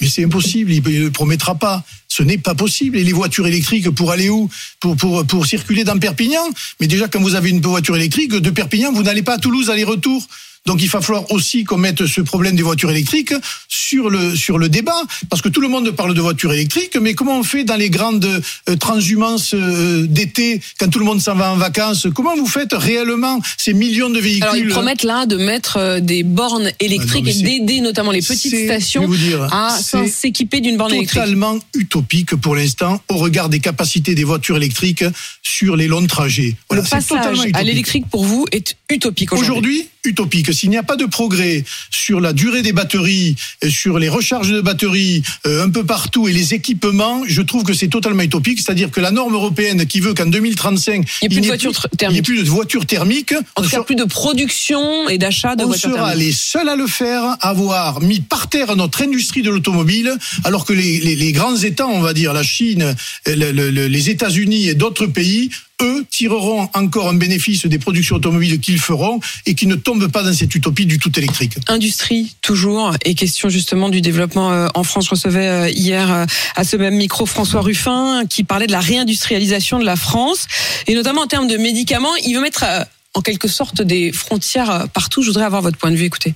Mais 0.01 0.07
c'est 0.07 0.23
impossible, 0.23 0.71
il 0.71 0.81
ne 0.81 1.03
le 1.03 1.11
promettra 1.11 1.53
pas. 1.53 1.83
Ce 2.07 2.23
n'est 2.23 2.39
pas 2.39 2.55
possible. 2.55 2.97
Et 2.97 3.03
les 3.03 3.13
voitures 3.13 3.45
électriques, 3.45 3.87
pour 3.91 4.11
aller 4.11 4.29
où? 4.29 4.49
Pour, 4.79 4.97
pour, 4.97 5.27
pour 5.27 5.45
circuler 5.45 5.83
dans 5.83 5.99
Perpignan? 5.99 6.43
Mais 6.79 6.87
déjà, 6.87 7.07
quand 7.07 7.21
vous 7.21 7.35
avez 7.35 7.51
une 7.51 7.61
voiture 7.61 7.95
électrique, 7.95 8.31
de 8.31 8.49
Perpignan, 8.49 8.91
vous 8.91 9.03
n'allez 9.03 9.21
pas 9.21 9.35
à 9.35 9.37
Toulouse 9.37 9.69
aller-retour. 9.69 10.27
Donc 10.65 10.81
il 10.81 10.89
va 10.89 10.99
falloir 10.99 11.31
aussi 11.31 11.63
qu'on 11.63 11.77
mette 11.77 12.07
ce 12.07 12.21
problème 12.21 12.55
des 12.55 12.63
voitures 12.63 12.89
électriques 12.89 13.33
sur 13.67 14.09
le 14.09 14.35
sur 14.35 14.57
le 14.57 14.67
débat, 14.67 14.99
parce 15.29 15.43
que 15.43 15.49
tout 15.49 15.61
le 15.61 15.67
monde 15.67 15.91
parle 15.91 16.15
de 16.15 16.21
voitures 16.21 16.51
électriques, 16.53 16.97
mais 16.99 17.13
comment 17.13 17.39
on 17.39 17.43
fait 17.43 17.63
dans 17.63 17.75
les 17.75 17.91
grandes 17.91 18.25
euh, 18.25 18.75
transhumances 18.75 19.53
euh, 19.53 20.07
d'été, 20.07 20.59
quand 20.79 20.87
tout 20.89 20.97
le 20.97 21.05
monde 21.05 21.21
s'en 21.21 21.35
va 21.35 21.51
en 21.51 21.57
vacances? 21.57 22.07
Comment 22.15 22.35
vous 22.35 22.47
faites 22.47 22.73
réellement 22.73 23.39
ces 23.57 23.73
millions 23.73 24.09
de 24.09 24.19
véhicules? 24.19 24.43
Alors 24.43 24.55
ils 24.55 24.69
promettent 24.69 25.03
là 25.03 25.27
de 25.27 25.37
mettre 25.37 25.77
euh, 25.77 25.99
des 25.99 26.23
bornes 26.23 26.71
électriques 26.79 27.25
Ah 27.27 27.31
non, 27.31 27.41
mais 27.43 27.55
et 27.55 27.59
d'aider 27.59 27.81
notamment 27.81 28.11
les 28.11 28.23
petites 28.23 28.65
stations 28.65 29.07
dire, 29.07 29.43
à 29.53 29.77
s'équiper 30.07 30.61
d'une 30.61 30.77
borne 30.77 30.95
électrique. 30.95 31.21
totalement 31.21 31.59
utopique 31.75 32.35
pour 32.37 32.55
l'instant 32.55 32.99
au 33.09 33.17
regard 33.17 33.49
des 33.49 33.59
capacités 33.59 34.15
des 34.15 34.23
voitures 34.23 34.57
électriques 34.57 35.05
sur 35.43 35.75
les 35.75 35.87
longs 35.87 36.07
trajets. 36.07 36.55
Voilà, 36.69 36.81
le 36.81 36.89
passage 36.89 37.37
à 37.53 37.61
l'électrique 37.61 38.07
pour 38.09 38.25
vous 38.25 38.47
est 38.51 38.75
utopique 38.89 39.31
aujourd'hui. 39.31 39.51
Aujourd'hui, 39.51 39.89
utopique. 40.05 40.53
S'il 40.53 40.69
n'y 40.69 40.77
a 40.77 40.83
pas 40.83 40.95
de 40.95 41.05
progrès 41.05 41.63
sur 41.91 42.19
la 42.19 42.33
durée 42.33 42.61
des 42.61 42.73
batteries, 42.73 43.35
euh, 43.63 43.69
sur 43.69 43.99
les 43.99 44.09
recharges 44.09 44.51
de 44.51 44.61
batteries 44.61 45.23
euh, 45.45 45.63
un 45.65 45.69
peu 45.69 45.83
partout 45.83 46.27
et 46.27 46.33
les 46.33 46.53
équipements, 46.53 47.23
je 47.27 47.41
trouve 47.41 47.63
que 47.63 47.73
c'est 47.73 47.87
totalement 47.87 48.23
utopique. 48.23 48.59
C'est-à-dire 48.59 48.91
que 48.91 48.99
la 49.01 49.11
norme 49.11 49.33
européenne 49.33 49.85
qui 49.85 49.99
veut 49.99 50.13
qu'en 50.13 50.25
2035, 50.25 51.05
Il 51.21 51.23
y 51.23 51.25
ait 51.25 51.29
plus 51.29 51.35
de 51.35 51.39
n'y 51.41 51.45
ait 51.47 51.49
voitures 51.49 51.71
plus- 51.71 51.79
tr- 51.79 51.85
il 51.85 51.89
n'y 51.89 51.95
ait 51.95 51.97
thermiques. 51.97 52.25
plus 52.25 52.43
de 52.43 52.49
voitures 52.49 52.85
thermiques, 52.85 53.33
En 53.33 53.37
on 53.57 53.61
tout 53.63 53.69
cas, 53.69 53.75
sera- 53.77 53.85
plus 53.85 53.95
de 53.95 54.03
production 54.05 55.09
et 55.09 55.17
d'achat 55.17 55.55
de 55.55 55.63
on 55.63 55.67
voitures 55.67 55.91
sera 55.91 56.09
thermiques. 56.09 56.25
les 56.27 56.31
seuls 56.33 56.69
à 56.69 56.75
le 56.75 56.87
faire, 56.87 57.37
avoir 57.41 58.01
mis 58.01 58.19
par 58.19 58.49
terre 58.49 58.75
notre 58.75 59.01
industrie 59.03 59.41
de 59.41 59.49
l'automobile, 59.49 60.13
alors 60.43 60.65
que 60.65 60.73
les, 60.73 60.99
les- 60.99 61.15
les 61.15 61.31
grands 61.31 61.55
États, 61.57 61.87
on 61.87 62.01
va 62.01 62.13
dire 62.13 62.33
la 62.33 62.43
Chine, 62.43 62.95
le- 63.25 63.51
le- 63.51 63.69
le- 63.69 63.87
les 63.87 64.09
États-Unis 64.09 64.67
et 64.67 64.73
d'autres 64.75 65.07
pays, 65.07 65.49
eux 65.81 66.05
tireront 66.09 66.69
encore 66.73 67.09
un 67.09 67.13
bénéfice 67.13 67.65
des 67.65 67.79
productions 67.79 68.15
automobiles 68.15 68.59
qu'ils 68.59 68.79
feront 68.79 69.19
et 69.45 69.55
qui 69.55 69.67
ne 69.67 69.75
tombent 69.75 70.07
pas 70.07 70.23
dans 70.23 70.33
cette 70.33 70.53
utopie 70.55 70.85
du 70.85 70.99
tout 70.99 71.11
électrique. 71.17 71.57
Industrie, 71.67 72.35
toujours, 72.41 72.93
et 73.03 73.15
question 73.15 73.49
justement 73.49 73.89
du 73.89 74.01
développement 74.01 74.51
euh, 74.51 74.67
en 74.73 74.83
France. 74.83 75.05
Je 75.05 75.09
recevais 75.11 75.47
euh, 75.47 75.69
hier 75.69 76.11
euh, 76.11 76.25
à 76.55 76.63
ce 76.63 76.77
même 76.77 76.95
micro 76.95 77.25
François 77.25 77.61
Ruffin 77.61 78.23
qui 78.29 78.43
parlait 78.43 78.67
de 78.67 78.71
la 78.71 78.79
réindustrialisation 78.79 79.79
de 79.79 79.85
la 79.85 79.95
France, 79.95 80.47
et 80.87 80.95
notamment 80.95 81.21
en 81.21 81.27
termes 81.27 81.47
de 81.47 81.57
médicaments. 81.57 82.15
Il 82.25 82.35
veut 82.35 82.41
mettre 82.41 82.65
en 83.13 83.21
quelque 83.21 83.47
sorte 83.47 83.81
des 83.81 84.11
frontières 84.11 84.87
partout. 84.93 85.21
Je 85.21 85.27
voudrais 85.27 85.45
avoir 85.45 85.61
votre 85.61 85.77
point 85.77 85.91
de 85.91 85.95
vue, 85.95 86.05
écoutez. 86.05 86.33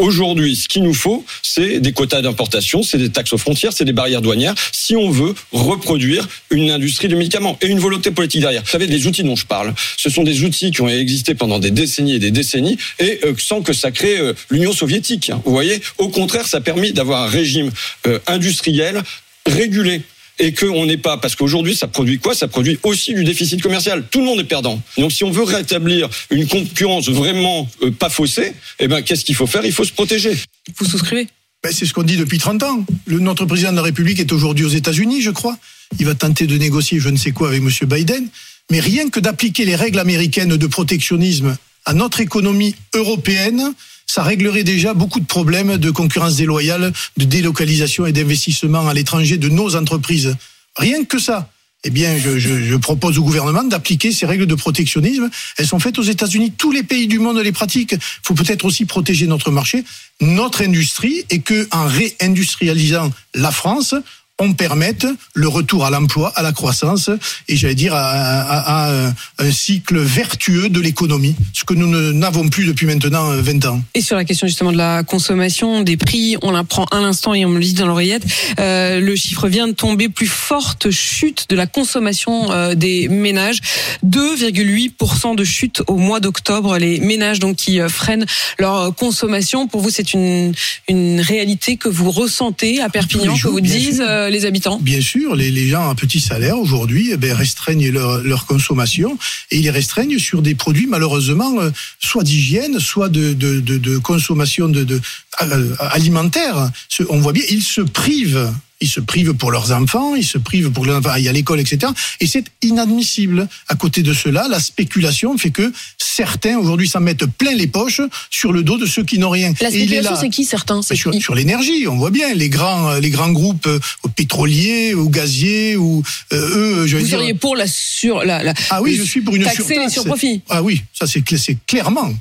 Aujourd'hui, 0.00 0.56
ce 0.56 0.66
qu'il 0.66 0.82
nous 0.82 0.94
faut, 0.94 1.26
c'est 1.42 1.78
des 1.78 1.92
quotas 1.92 2.22
d'importation, 2.22 2.82
c'est 2.82 2.96
des 2.96 3.10
taxes 3.10 3.34
aux 3.34 3.38
frontières, 3.38 3.74
c'est 3.74 3.84
des 3.84 3.92
barrières 3.92 4.22
douanières, 4.22 4.54
si 4.72 4.96
on 4.96 5.10
veut 5.10 5.34
reproduire 5.52 6.26
une 6.50 6.70
industrie 6.70 7.08
du 7.08 7.16
médicament 7.16 7.58
et 7.60 7.66
une 7.66 7.78
volonté 7.78 8.10
politique 8.10 8.40
derrière. 8.40 8.62
Vous 8.62 8.70
savez, 8.70 8.86
les 8.86 9.06
outils 9.06 9.24
dont 9.24 9.36
je 9.36 9.44
parle, 9.44 9.74
ce 9.98 10.08
sont 10.08 10.22
des 10.22 10.42
outils 10.42 10.70
qui 10.70 10.80
ont 10.80 10.88
existé 10.88 11.34
pendant 11.34 11.58
des 11.58 11.70
décennies 11.70 12.14
et 12.14 12.18
des 12.18 12.30
décennies, 12.30 12.78
et 12.98 13.20
euh, 13.24 13.34
sans 13.36 13.60
que 13.60 13.74
ça 13.74 13.90
crée 13.90 14.18
euh, 14.18 14.32
l'Union 14.48 14.72
soviétique. 14.72 15.30
Vous 15.44 15.52
voyez, 15.52 15.82
au 15.98 16.08
contraire, 16.08 16.46
ça 16.46 16.58
a 16.58 16.60
permis 16.62 16.92
d'avoir 16.92 17.24
un 17.24 17.28
régime 17.28 17.70
euh, 18.06 18.18
industriel 18.26 19.02
régulé 19.46 20.00
et 20.40 20.54
qu'on 20.54 20.86
n'est 20.86 20.96
pas, 20.96 21.18
parce 21.18 21.36
qu'aujourd'hui, 21.36 21.76
ça 21.76 21.86
produit 21.86 22.18
quoi? 22.18 22.34
Ça 22.34 22.48
produit 22.48 22.78
aussi 22.82 23.14
du 23.14 23.24
déficit 23.24 23.62
commercial. 23.62 24.04
Tout 24.10 24.20
le 24.20 24.24
monde 24.24 24.40
est 24.40 24.44
perdant. 24.44 24.82
Donc, 24.96 25.12
si 25.12 25.22
on 25.22 25.30
veut 25.30 25.44
rétablir 25.44 26.08
une 26.30 26.48
concurrence 26.48 27.08
vraiment 27.08 27.68
euh, 27.82 27.90
pas 27.90 28.08
faussée, 28.08 28.54
eh 28.78 28.88
ben, 28.88 29.02
qu'est-ce 29.02 29.24
qu'il 29.24 29.34
faut 29.34 29.46
faire? 29.46 29.64
Il 29.64 29.72
faut 29.72 29.84
se 29.84 29.92
protéger. 29.92 30.32
Vous 30.78 30.86
souscrivez 30.86 31.28
Ben, 31.62 31.70
c'est 31.72 31.84
ce 31.84 31.92
qu'on 31.92 32.02
dit 32.02 32.16
depuis 32.16 32.38
30 32.38 32.62
ans. 32.62 32.84
Le, 33.04 33.18
notre 33.18 33.44
président 33.44 33.70
de 33.70 33.76
la 33.76 33.82
République 33.82 34.18
est 34.18 34.32
aujourd'hui 34.32 34.64
aux 34.64 34.70
États-Unis, 34.70 35.20
je 35.20 35.30
crois. 35.30 35.58
Il 35.98 36.06
va 36.06 36.14
tenter 36.14 36.46
de 36.46 36.56
négocier 36.56 36.98
je 37.00 37.10
ne 37.10 37.16
sais 37.16 37.32
quoi 37.32 37.48
avec 37.48 37.62
M. 37.62 37.70
Biden. 37.86 38.26
Mais 38.70 38.80
rien 38.80 39.10
que 39.10 39.20
d'appliquer 39.20 39.66
les 39.66 39.76
règles 39.76 39.98
américaines 39.98 40.56
de 40.56 40.66
protectionnisme 40.66 41.56
à 41.84 41.92
notre 41.92 42.20
économie 42.20 42.74
européenne, 42.94 43.74
ça 44.12 44.24
réglerait 44.24 44.64
déjà 44.64 44.92
beaucoup 44.92 45.20
de 45.20 45.26
problèmes 45.26 45.76
de 45.76 45.90
concurrence 45.92 46.34
déloyale, 46.34 46.92
de 47.16 47.24
délocalisation 47.24 48.06
et 48.06 48.12
d'investissement 48.12 48.88
à 48.88 48.92
l'étranger 48.92 49.36
de 49.36 49.48
nos 49.48 49.76
entreprises. 49.76 50.36
Rien 50.76 51.04
que 51.04 51.20
ça. 51.20 51.48
Eh 51.84 51.90
bien, 51.90 52.18
je, 52.18 52.76
propose 52.76 53.18
au 53.18 53.22
gouvernement 53.22 53.62
d'appliquer 53.62 54.10
ces 54.10 54.26
règles 54.26 54.46
de 54.46 54.54
protectionnisme. 54.56 55.30
Elles 55.56 55.66
sont 55.66 55.78
faites 55.78 55.98
aux 55.98 56.02
États-Unis. 56.02 56.52
Tous 56.58 56.72
les 56.72 56.82
pays 56.82 57.06
du 57.06 57.20
monde 57.20 57.38
les 57.38 57.52
pratiquent. 57.52 57.92
Il 57.92 58.26
faut 58.26 58.34
peut-être 58.34 58.64
aussi 58.64 58.84
protéger 58.84 59.28
notre 59.28 59.52
marché, 59.52 59.84
notre 60.20 60.62
industrie, 60.62 61.24
et 61.30 61.38
que, 61.38 61.68
en 61.70 61.86
réindustrialisant 61.86 63.10
la 63.34 63.52
France, 63.52 63.94
on 64.40 64.52
permette 64.54 65.06
le 65.34 65.46
retour 65.48 65.84
à 65.84 65.90
l'emploi, 65.90 66.32
à 66.34 66.42
la 66.42 66.50
croissance, 66.52 67.10
et 67.46 67.56
j'allais 67.56 67.74
dire 67.74 67.94
à, 67.94 68.00
à- 68.10 68.86
à 68.86 68.92
un- 69.08 69.14
un 69.38 69.52
cycle 69.52 69.98
vertueux 69.98 70.68
de 70.68 70.80
l'économie, 70.80 71.36
ce 71.52 71.64
que 71.64 71.74
nous 71.74 71.86
n'avons 72.12 72.48
plus 72.48 72.64
depuis 72.66 72.86
maintenant 72.86 73.30
euh, 73.30 73.40
20 73.42 73.66
ans. 73.66 73.80
Et 73.94 74.00
sur 74.00 74.16
la 74.16 74.24
question 74.24 74.46
justement 74.46 74.72
de 74.72 74.76
la 74.78 75.02
consommation, 75.04 75.82
des 75.82 75.96
prix, 75.96 76.36
on 76.42 76.50
l'apprend 76.50 76.84
à 76.86 77.00
l'instant 77.00 77.34
et 77.34 77.44
on 77.44 77.50
me 77.50 77.58
le 77.58 77.64
dit 77.64 77.74
dans 77.74 77.86
l'oreillette, 77.86 78.24
euh, 78.58 78.98
le 79.00 79.14
chiffre 79.14 79.46
vient 79.48 79.68
de 79.68 79.72
tomber, 79.72 80.08
plus 80.08 80.26
forte 80.26 80.90
chute 80.90 81.46
de 81.50 81.56
la 81.56 81.66
consommation 81.66 82.50
euh, 82.50 82.74
des 82.74 83.08
ménages, 83.08 83.60
2,8% 84.06 85.34
de 85.36 85.44
chute 85.44 85.82
au 85.86 85.96
mois 85.96 86.20
d'octobre, 86.20 86.78
les 86.78 86.98
ménages 87.00 87.38
donc 87.40 87.56
qui 87.56 87.80
euh, 87.80 87.88
freinent 87.88 88.26
leur 88.58 88.76
euh, 88.76 88.90
consommation. 88.90 89.66
Pour 89.68 89.80
vous, 89.80 89.90
c'est 89.90 90.14
une, 90.14 90.52
une 90.88 91.20
réalité 91.20 91.76
que 91.76 91.88
vous 91.88 92.10
ressentez 92.10 92.80
à 92.80 92.88
Perpignan, 92.88 93.34
que 93.36 93.48
vous 93.48 93.60
disent 93.60 94.02
euh, 94.06 94.29
les 94.30 94.46
habitants 94.46 94.78
Bien 94.80 95.00
sûr, 95.00 95.34
les, 95.34 95.68
gens 95.68 95.90
à 95.90 95.94
petit 95.94 96.20
salaire 96.20 96.58
aujourd'hui 96.58 97.10
eh 97.12 97.16
ben, 97.16 97.32
restreignent 97.32 97.90
leur, 97.90 98.46
consommation 98.46 99.18
et 99.50 99.58
ils 99.58 99.62
les 99.62 99.70
restreignent 99.70 100.18
sur 100.18 100.42
des 100.42 100.54
produits 100.54 100.86
malheureusement 100.86 101.60
euh, 101.60 101.70
soit 101.98 102.24
d'hygiène, 102.24 102.80
soit 102.80 103.08
de, 103.08 103.32
de, 103.34 103.98
consommation 103.98 104.68
de, 104.68 105.00
euh, 105.42 105.74
alimentaire. 105.78 106.70
On 107.08 107.18
voit 107.18 107.32
bien, 107.32 107.44
ils 107.50 107.62
se 107.62 107.80
privent. 107.80 108.50
Ils 108.80 108.88
se 108.88 109.00
privent 109.00 109.34
pour 109.34 109.50
leurs 109.50 109.72
enfants, 109.72 110.14
ils 110.14 110.24
se 110.24 110.38
privent 110.38 110.70
pour 110.70 110.86
leurs 110.86 110.98
enfants 110.98 111.10
à 111.10 111.18
l'école, 111.32 111.60
etc. 111.60 111.92
Et 112.20 112.26
c'est 112.26 112.44
inadmissible. 112.62 113.46
À 113.68 113.74
côté 113.74 114.02
de 114.02 114.12
cela, 114.14 114.46
la 114.48 114.58
spéculation 114.60 115.36
fait 115.36 115.50
que 115.50 115.70
certains 115.98 116.56
aujourd'hui 116.58 116.88
s'en 116.88 117.00
mettent 117.00 117.26
plein 117.26 117.52
les 117.54 117.66
poches 117.66 118.00
sur 118.30 118.52
le 118.52 118.62
dos 118.62 118.78
de 118.78 118.86
ceux 118.86 119.04
qui 119.04 119.18
n'ont 119.18 119.30
rien. 119.30 119.52
La 119.60 119.70
spéculation, 119.70 120.16
c'est 120.18 120.30
qui 120.30 120.44
certains 120.44 120.80
sur, 120.82 121.10
qui 121.10 121.20
sur 121.20 121.34
l'énergie, 121.34 121.86
on 121.88 121.96
voit 121.96 122.10
bien 122.10 122.32
les 122.34 122.48
grands, 122.48 122.94
les 122.94 123.10
grands 123.10 123.32
groupes 123.32 123.66
euh, 123.66 123.78
pétroliers 124.16 124.94
ou 124.94 125.08
gaziers 125.08 125.76
ou 125.76 126.02
euh, 126.32 126.36
eux, 126.82 126.86
je 126.86 126.96
vais 126.96 127.02
Vous 127.02 127.08
dire. 127.08 127.18
seriez 127.18 127.34
pour 127.34 127.56
la 127.56 127.66
sur 127.66 128.24
la, 128.24 128.42
la 128.42 128.54
Ah 128.70 128.82
oui, 128.82 128.96
je 128.96 129.02
suis 129.02 129.20
pour 129.20 129.34
une 129.36 129.44
taxer 129.44 129.62
les 129.62 129.68
surtaxe. 129.74 129.92
surprofits. 129.94 130.42
Ah 130.48 130.62
oui, 130.62 130.82
ça 130.98 131.06
c'est 131.06 131.22
clairement. 131.66 132.12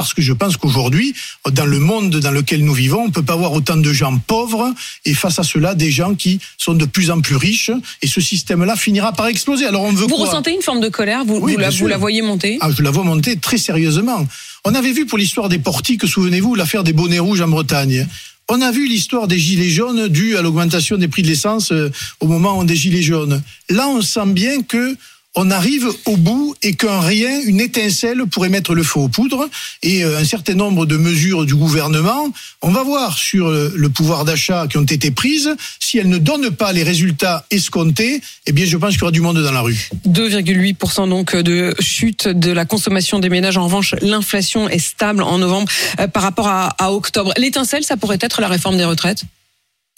Parce 0.00 0.14
que 0.14 0.22
je 0.22 0.32
pense 0.32 0.56
qu'aujourd'hui, 0.56 1.14
dans 1.52 1.66
le 1.66 1.78
monde 1.78 2.20
dans 2.20 2.30
lequel 2.30 2.64
nous 2.64 2.72
vivons, 2.72 3.02
on 3.04 3.10
peut 3.10 3.22
pas 3.22 3.34
avoir 3.34 3.52
autant 3.52 3.76
de 3.76 3.92
gens 3.92 4.16
pauvres 4.16 4.72
et 5.04 5.12
face 5.12 5.38
à 5.38 5.42
cela, 5.42 5.74
des 5.74 5.90
gens 5.90 6.14
qui 6.14 6.40
sont 6.56 6.72
de 6.72 6.86
plus 6.86 7.10
en 7.10 7.20
plus 7.20 7.36
riches. 7.36 7.70
Et 8.00 8.06
ce 8.06 8.22
système-là 8.22 8.76
finira 8.76 9.12
par 9.12 9.26
exploser. 9.26 9.66
Alors 9.66 9.82
on 9.82 9.92
veut 9.92 10.06
Vous 10.06 10.16
quoi 10.16 10.24
ressentez 10.24 10.52
une 10.52 10.62
forme 10.62 10.80
de 10.80 10.88
colère 10.88 11.26
Vous, 11.26 11.34
Oui, 11.36 11.52
vous, 11.52 11.58
la, 11.58 11.68
bien 11.68 11.70
vous 11.70 11.76
sûr. 11.76 11.88
la 11.88 11.98
voyez 11.98 12.22
monter 12.22 12.56
Ah, 12.62 12.70
je 12.74 12.82
la 12.82 12.90
vois 12.90 13.04
monter 13.04 13.36
très 13.36 13.58
sérieusement. 13.58 14.26
On 14.64 14.74
avait 14.74 14.92
vu 14.92 15.04
pour 15.04 15.18
l'histoire 15.18 15.50
des 15.50 15.58
portiques, 15.58 16.06
souvenez-vous, 16.08 16.54
l'affaire 16.54 16.82
des 16.82 16.94
bonnets 16.94 17.18
rouges 17.18 17.42
en 17.42 17.48
Bretagne. 17.48 18.06
On 18.48 18.62
a 18.62 18.70
vu 18.72 18.88
l'histoire 18.88 19.28
des 19.28 19.38
gilets 19.38 19.68
jaunes 19.68 20.08
due 20.08 20.38
à 20.38 20.40
l'augmentation 20.42 20.96
des 20.96 21.08
prix 21.08 21.20
de 21.20 21.28
l'essence 21.28 21.72
euh, 21.72 21.90
au 22.20 22.26
moment 22.26 22.64
des 22.64 22.74
gilets 22.74 23.02
jaunes. 23.02 23.42
Là, 23.68 23.86
on 23.88 24.00
sent 24.00 24.26
bien 24.28 24.62
que 24.62 24.96
on 25.36 25.50
arrive 25.50 25.88
au 26.06 26.16
bout 26.16 26.54
et 26.62 26.74
qu'un 26.74 27.00
rien, 27.00 27.40
une 27.42 27.60
étincelle 27.60 28.24
pourrait 28.26 28.48
mettre 28.48 28.74
le 28.74 28.82
feu 28.82 29.00
aux 29.00 29.08
poudres 29.08 29.48
et 29.82 30.04
euh, 30.04 30.18
un 30.18 30.24
certain 30.24 30.54
nombre 30.54 30.86
de 30.86 30.96
mesures 30.96 31.46
du 31.46 31.54
gouvernement, 31.54 32.32
on 32.62 32.70
va 32.70 32.82
voir 32.82 33.16
sur 33.16 33.46
euh, 33.46 33.72
le 33.76 33.88
pouvoir 33.88 34.24
d'achat 34.24 34.66
qui 34.68 34.76
ont 34.76 34.82
été 34.82 35.10
prises, 35.12 35.54
si 35.78 35.98
elles 35.98 36.08
ne 36.08 36.18
donnent 36.18 36.50
pas 36.50 36.72
les 36.72 36.82
résultats 36.82 37.46
escomptés, 37.50 38.20
eh 38.46 38.52
bien 38.52 38.66
je 38.66 38.76
pense 38.76 38.90
qu'il 38.90 39.00
y 39.00 39.02
aura 39.04 39.12
du 39.12 39.20
monde 39.20 39.40
dans 39.40 39.52
la 39.52 39.60
rue. 39.60 39.88
2,8% 40.08 41.08
donc 41.08 41.36
de 41.36 41.74
chute 41.78 42.26
de 42.26 42.50
la 42.50 42.64
consommation 42.64 43.20
des 43.20 43.28
ménages. 43.28 43.56
En 43.56 43.64
revanche, 43.64 43.94
l'inflation 44.02 44.68
est 44.68 44.80
stable 44.80 45.22
en 45.22 45.38
novembre 45.38 45.70
euh, 46.00 46.08
par 46.08 46.24
rapport 46.24 46.48
à, 46.48 46.68
à 46.82 46.92
octobre. 46.92 47.32
L'étincelle, 47.36 47.84
ça 47.84 47.96
pourrait 47.96 48.18
être 48.20 48.40
la 48.40 48.48
réforme 48.48 48.76
des 48.76 48.84
retraites? 48.84 49.22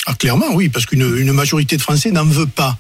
Ah, 0.06 0.14
clairement, 0.14 0.52
oui, 0.52 0.68
parce 0.68 0.84
qu'une 0.84 1.16
une 1.16 1.32
majorité 1.32 1.76
de 1.76 1.82
Français 1.82 2.10
n'en 2.10 2.24
veut 2.24 2.46
pas. 2.46 2.76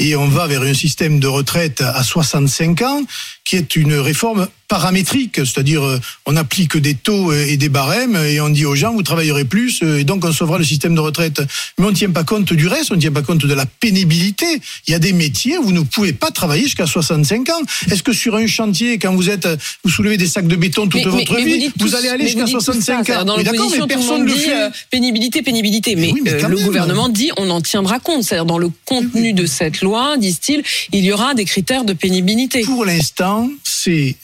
Et 0.00 0.16
on 0.16 0.26
va 0.26 0.46
vers 0.46 0.62
un 0.62 0.74
système 0.74 1.20
de 1.20 1.26
retraite 1.28 1.80
à 1.82 2.02
65 2.02 2.82
ans, 2.82 3.02
qui 3.44 3.56
est 3.56 3.76
une 3.76 3.94
réforme 3.94 4.48
paramétrique, 4.66 5.34
c'est-à-dire 5.38 5.82
euh, 5.84 5.98
on 6.26 6.36
applique 6.36 6.76
des 6.76 6.94
taux 6.94 7.32
et 7.32 7.56
des 7.56 7.68
barèmes 7.68 8.14
et 8.16 8.40
on 8.40 8.48
dit 8.50 8.64
aux 8.64 8.76
gens 8.76 8.92
vous 8.92 9.02
travaillerez 9.02 9.44
plus 9.44 9.80
euh, 9.82 9.98
et 9.98 10.04
donc 10.04 10.24
on 10.24 10.30
sauvera 10.30 10.58
le 10.58 10.64
système 10.64 10.94
de 10.94 11.00
retraite. 11.00 11.42
Mais 11.76 11.86
on 11.86 11.90
ne 11.90 11.94
tient 11.96 12.10
pas 12.10 12.22
compte 12.22 12.52
du 12.52 12.68
reste, 12.68 12.92
on 12.92 12.94
ne 12.94 13.00
tient 13.00 13.10
pas 13.10 13.22
compte 13.22 13.44
de 13.44 13.52
la 13.52 13.66
pénibilité. 13.66 14.46
Il 14.86 14.92
y 14.92 14.94
a 14.94 15.00
des 15.00 15.12
métiers 15.12 15.58
où 15.58 15.64
vous 15.64 15.72
ne 15.72 15.80
pouvez 15.80 16.12
pas 16.12 16.30
travailler 16.30 16.62
jusqu'à 16.62 16.86
65 16.86 17.48
ans. 17.50 17.60
Est-ce 17.90 18.04
que 18.04 18.12
sur 18.12 18.36
un 18.36 18.46
chantier, 18.46 18.98
quand 19.00 19.12
vous 19.12 19.28
êtes, 19.28 19.48
vous 19.82 19.90
soulevez 19.90 20.16
des 20.16 20.28
sacs 20.28 20.46
de 20.46 20.54
béton 20.54 20.86
toute 20.86 21.04
Mais- 21.04 21.10
votre 21.10 21.34
mais- 21.34 21.44
mais 21.44 21.56
vie, 21.56 21.72
vous, 21.76 21.88
tous- 21.88 21.94
allez 21.96 22.08
aller 22.08 22.26
jusqu'à 22.26 22.44
dites 22.44 22.54
tout 22.54 22.60
65 22.60 23.06
ça, 23.08 23.22
ans 23.22 23.24
Dans 23.24 23.36
l'opposition, 23.38 23.86
mais 23.88 23.94
personne 23.94 24.24
ne 24.24 24.34
fait. 24.34 24.54
euh, 24.54 24.70
pénibilité, 24.92 25.42
pénibilité. 25.42 25.96
Mais, 25.96 26.12
oui, 26.12 26.22
euh, 26.28 26.46
le 26.46 26.56
même. 26.56 26.64
gouvernement 26.66 27.08
dit 27.08 27.32
on 27.36 27.50
en 27.50 27.60
tiendra 27.60 27.98
compte. 27.98 28.22
C'est-à-dire 28.22 28.46
dans 28.46 28.58
le 28.58 28.70
contenu 28.84 29.32
de 29.32 29.46
cette 29.46 29.80
loi, 29.82 29.89
disent-ils, 30.18 30.62
il 30.92 31.04
y 31.04 31.12
aura 31.12 31.34
des 31.34 31.44
critères 31.44 31.84
de 31.84 31.92
pénibilité. 31.92 32.62
Pour 32.62 32.84
l'instant, 32.84 33.50
c'est 33.64 34.16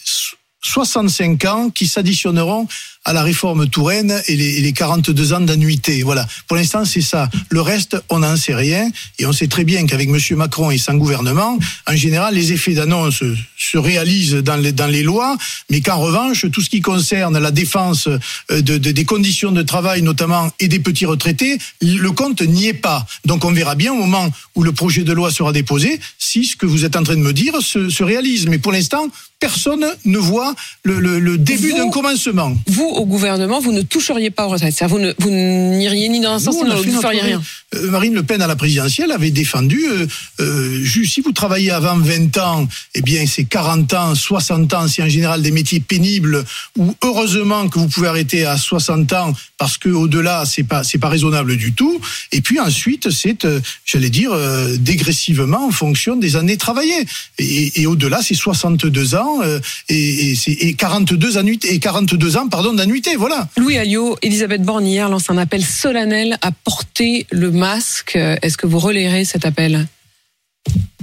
65 0.62 1.44
ans 1.44 1.70
qui 1.70 1.87
s'additionneront 1.87 2.66
à 3.06 3.12
la 3.12 3.22
réforme 3.22 3.68
Touraine 3.68 4.20
et 4.26 4.36
les, 4.36 4.58
et 4.58 4.60
les 4.60 4.72
42 4.72 5.32
ans 5.32 5.40
d'annuité. 5.40 6.02
Voilà. 6.02 6.26
Pour 6.48 6.56
l'instant, 6.56 6.84
c'est 6.84 7.00
ça. 7.00 7.30
Le 7.50 7.60
reste, 7.60 7.96
on 8.10 8.18
n'en 8.18 8.36
sait 8.36 8.54
rien. 8.54 8.90
Et 9.18 9.25
on 9.26 9.32
sait 9.32 9.46
très 9.46 9.64
bien 9.64 9.86
qu'avec 9.86 10.08
M. 10.08 10.18
Macron 10.36 10.70
et 10.70 10.76
son 10.78 10.94
gouvernement, 10.94 11.58
en 11.86 11.96
général, 11.96 12.34
les 12.34 12.52
effets 12.52 12.75
d'annonce 12.75 13.22
se 13.56 13.78
réalisent 13.78 14.34
dans 14.34 14.56
les, 14.56 14.72
dans 14.72 14.88
les 14.88 15.02
lois, 15.04 15.36
mais 15.70 15.80
qu'en 15.80 15.98
revanche, 15.98 16.44
tout 16.52 16.60
ce 16.60 16.68
qui 16.68 16.80
concerne 16.80 17.38
la 17.38 17.50
défense 17.52 18.08
euh, 18.08 18.18
de, 18.50 18.76
de- 18.76 18.90
des 18.90 19.04
conditions 19.04 19.52
de 19.52 19.62
travail, 19.62 20.02
notamment, 20.02 20.50
et 20.60 20.68
des 20.68 20.80
petits 20.80 21.06
retraités, 21.06 21.58
le 21.80 22.10
compte 22.10 22.42
n'y 22.42 22.66
est 22.66 22.75
pas. 22.75 23.06
Donc 23.25 23.44
on 23.44 23.52
verra 23.52 23.76
bien 23.76 23.92
au 23.92 23.96
moment 23.96 24.28
où 24.56 24.62
le 24.64 24.72
projet 24.72 25.04
de 25.04 25.12
loi 25.12 25.30
sera 25.30 25.52
déposé 25.52 26.00
si 26.18 26.44
ce 26.44 26.56
que 26.56 26.66
vous 26.66 26.84
êtes 26.84 26.96
en 26.96 27.04
train 27.04 27.14
de 27.14 27.20
me 27.20 27.32
dire 27.32 27.54
se, 27.62 27.88
se 27.88 28.02
réalise. 28.02 28.46
Mais 28.48 28.58
pour 28.58 28.72
l'instant, 28.72 29.08
personne 29.38 29.84
ne 30.04 30.18
voit 30.18 30.54
le, 30.82 30.98
le- 30.98 31.20
le 31.20 31.38
début 31.38 31.72
d'un 31.75 31.90
commencement. 31.90 32.56
Vous, 32.66 32.95
au 32.96 33.04
gouvernement, 33.06 33.60
vous 33.60 33.72
ne 33.72 33.82
toucheriez 33.82 34.30
pas 34.30 34.46
aux 34.46 34.50
retraites. 34.50 34.74
Vous 34.88 34.98
ne- 34.98 35.12
vous 35.18 35.30
n'iriez 35.30 36.08
ni 36.08 36.20
dans 36.20 36.32
un 36.32 36.38
sens 36.38 36.54
ni 36.56 36.60
dans 36.62 36.76
l'autre. 36.76 36.86
Vous 36.88 36.92
notre 36.92 37.02
feriez 37.02 37.20
rien. 37.20 37.42
Euh, 37.74 37.90
Marine 37.90 38.14
Le 38.14 38.22
Pen 38.22 38.40
à 38.42 38.46
la 38.46 38.56
présidentielle 38.56 39.12
avait 39.12 39.30
défendu, 39.30 39.84
euh, 39.88 40.06
euh, 40.40 40.84
si 41.04 41.20
vous 41.20 41.32
travaillez 41.32 41.70
avant 41.70 41.96
20 41.98 42.36
ans, 42.38 42.66
eh 42.94 43.02
bien 43.02 43.24
c'est 43.26 43.44
40 43.44 43.92
ans, 43.94 44.14
60 44.14 44.72
ans, 44.74 44.88
c'est 44.88 45.02
en 45.02 45.08
général 45.08 45.42
des 45.42 45.50
métiers 45.50 45.80
pénibles 45.80 46.44
où 46.78 46.94
heureusement 47.02 47.68
que 47.68 47.78
vous 47.78 47.88
pouvez 47.88 48.08
arrêter 48.08 48.44
à 48.44 48.56
60 48.56 49.12
ans 49.12 49.32
parce 49.58 49.78
que 49.78 49.88
au-delà 49.88 50.44
c'est 50.46 50.62
pas 50.64 50.82
c'est 50.84 50.98
pas 50.98 51.08
raisonnable 51.08 51.56
du 51.56 51.72
tout. 51.74 52.00
Et 52.32 52.40
puis 52.40 52.58
ensuite 52.60 53.10
c'est, 53.10 53.44
euh, 53.44 53.60
j'allais 53.84 54.10
dire, 54.10 54.30
dégressivement 54.78 55.66
en 55.66 55.70
fonction 55.70 56.16
des 56.16 56.36
années 56.36 56.56
travaillées. 56.56 57.04
Et, 57.38 57.82
et 57.82 57.86
au-delà 57.86 58.20
c'est 58.22 58.34
62 58.34 59.14
ans 59.14 59.40
et, 59.88 60.30
et, 60.30 60.34
c'est- 60.36 60.52
et 60.52 60.74
42 60.74 61.36
annuités 61.38 61.74
et 61.74 61.78
42 61.78 62.36
ans 62.36 62.48
pardon 62.48 62.72
Voilà. 63.18 63.48
Louis 63.56 63.78
Alliot, 63.78 64.16
Elisabeth 64.22 64.62
Borne 64.62 64.86
hier 64.86 65.08
lance 65.08 65.30
un 65.30 65.38
appel 65.38 65.64
solennel 65.64 66.38
à 66.42 66.50
porter 66.52 67.26
le 67.30 67.50
masque. 67.50 68.16
Est-ce 68.16 68.56
que 68.56 68.66
vous 68.66 68.78
relayerez 68.78 69.24
cet 69.24 69.44
appel? 69.44 69.86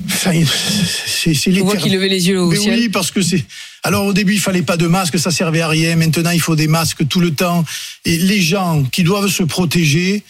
C'est 0.07 1.49
l'éternel- 1.49 1.77
qu'il 1.81 1.93
levait 1.93 2.09
les 2.09 2.27
yeux 2.27 2.41
au 2.41 2.49
Mais 2.49 2.57
ciel. 2.57 2.77
oui, 2.79 2.89
parce 2.89 3.11
que 3.11 3.21
c'est. 3.21 3.43
Alors 3.83 4.05
au 4.05 4.13
début, 4.13 4.33
il 4.33 4.39
fallait 4.39 4.61
pas 4.61 4.77
de 4.77 4.87
masque, 4.87 5.17
ça 5.19 5.31
servait 5.31 5.61
à 5.61 5.67
rien. 5.67 5.95
Maintenant, 5.95 6.31
il 6.31 6.41
faut 6.41 6.55
des 6.55 6.67
masques 6.67 7.07
tout 7.07 7.19
le 7.19 7.31
temps. 7.33 7.63
Et 8.05 8.17
les 8.17 8.41
gens 8.41 8.83
qui 8.91 9.03
doivent 9.03 9.29
se 9.29 9.43
protéger. 9.43 10.23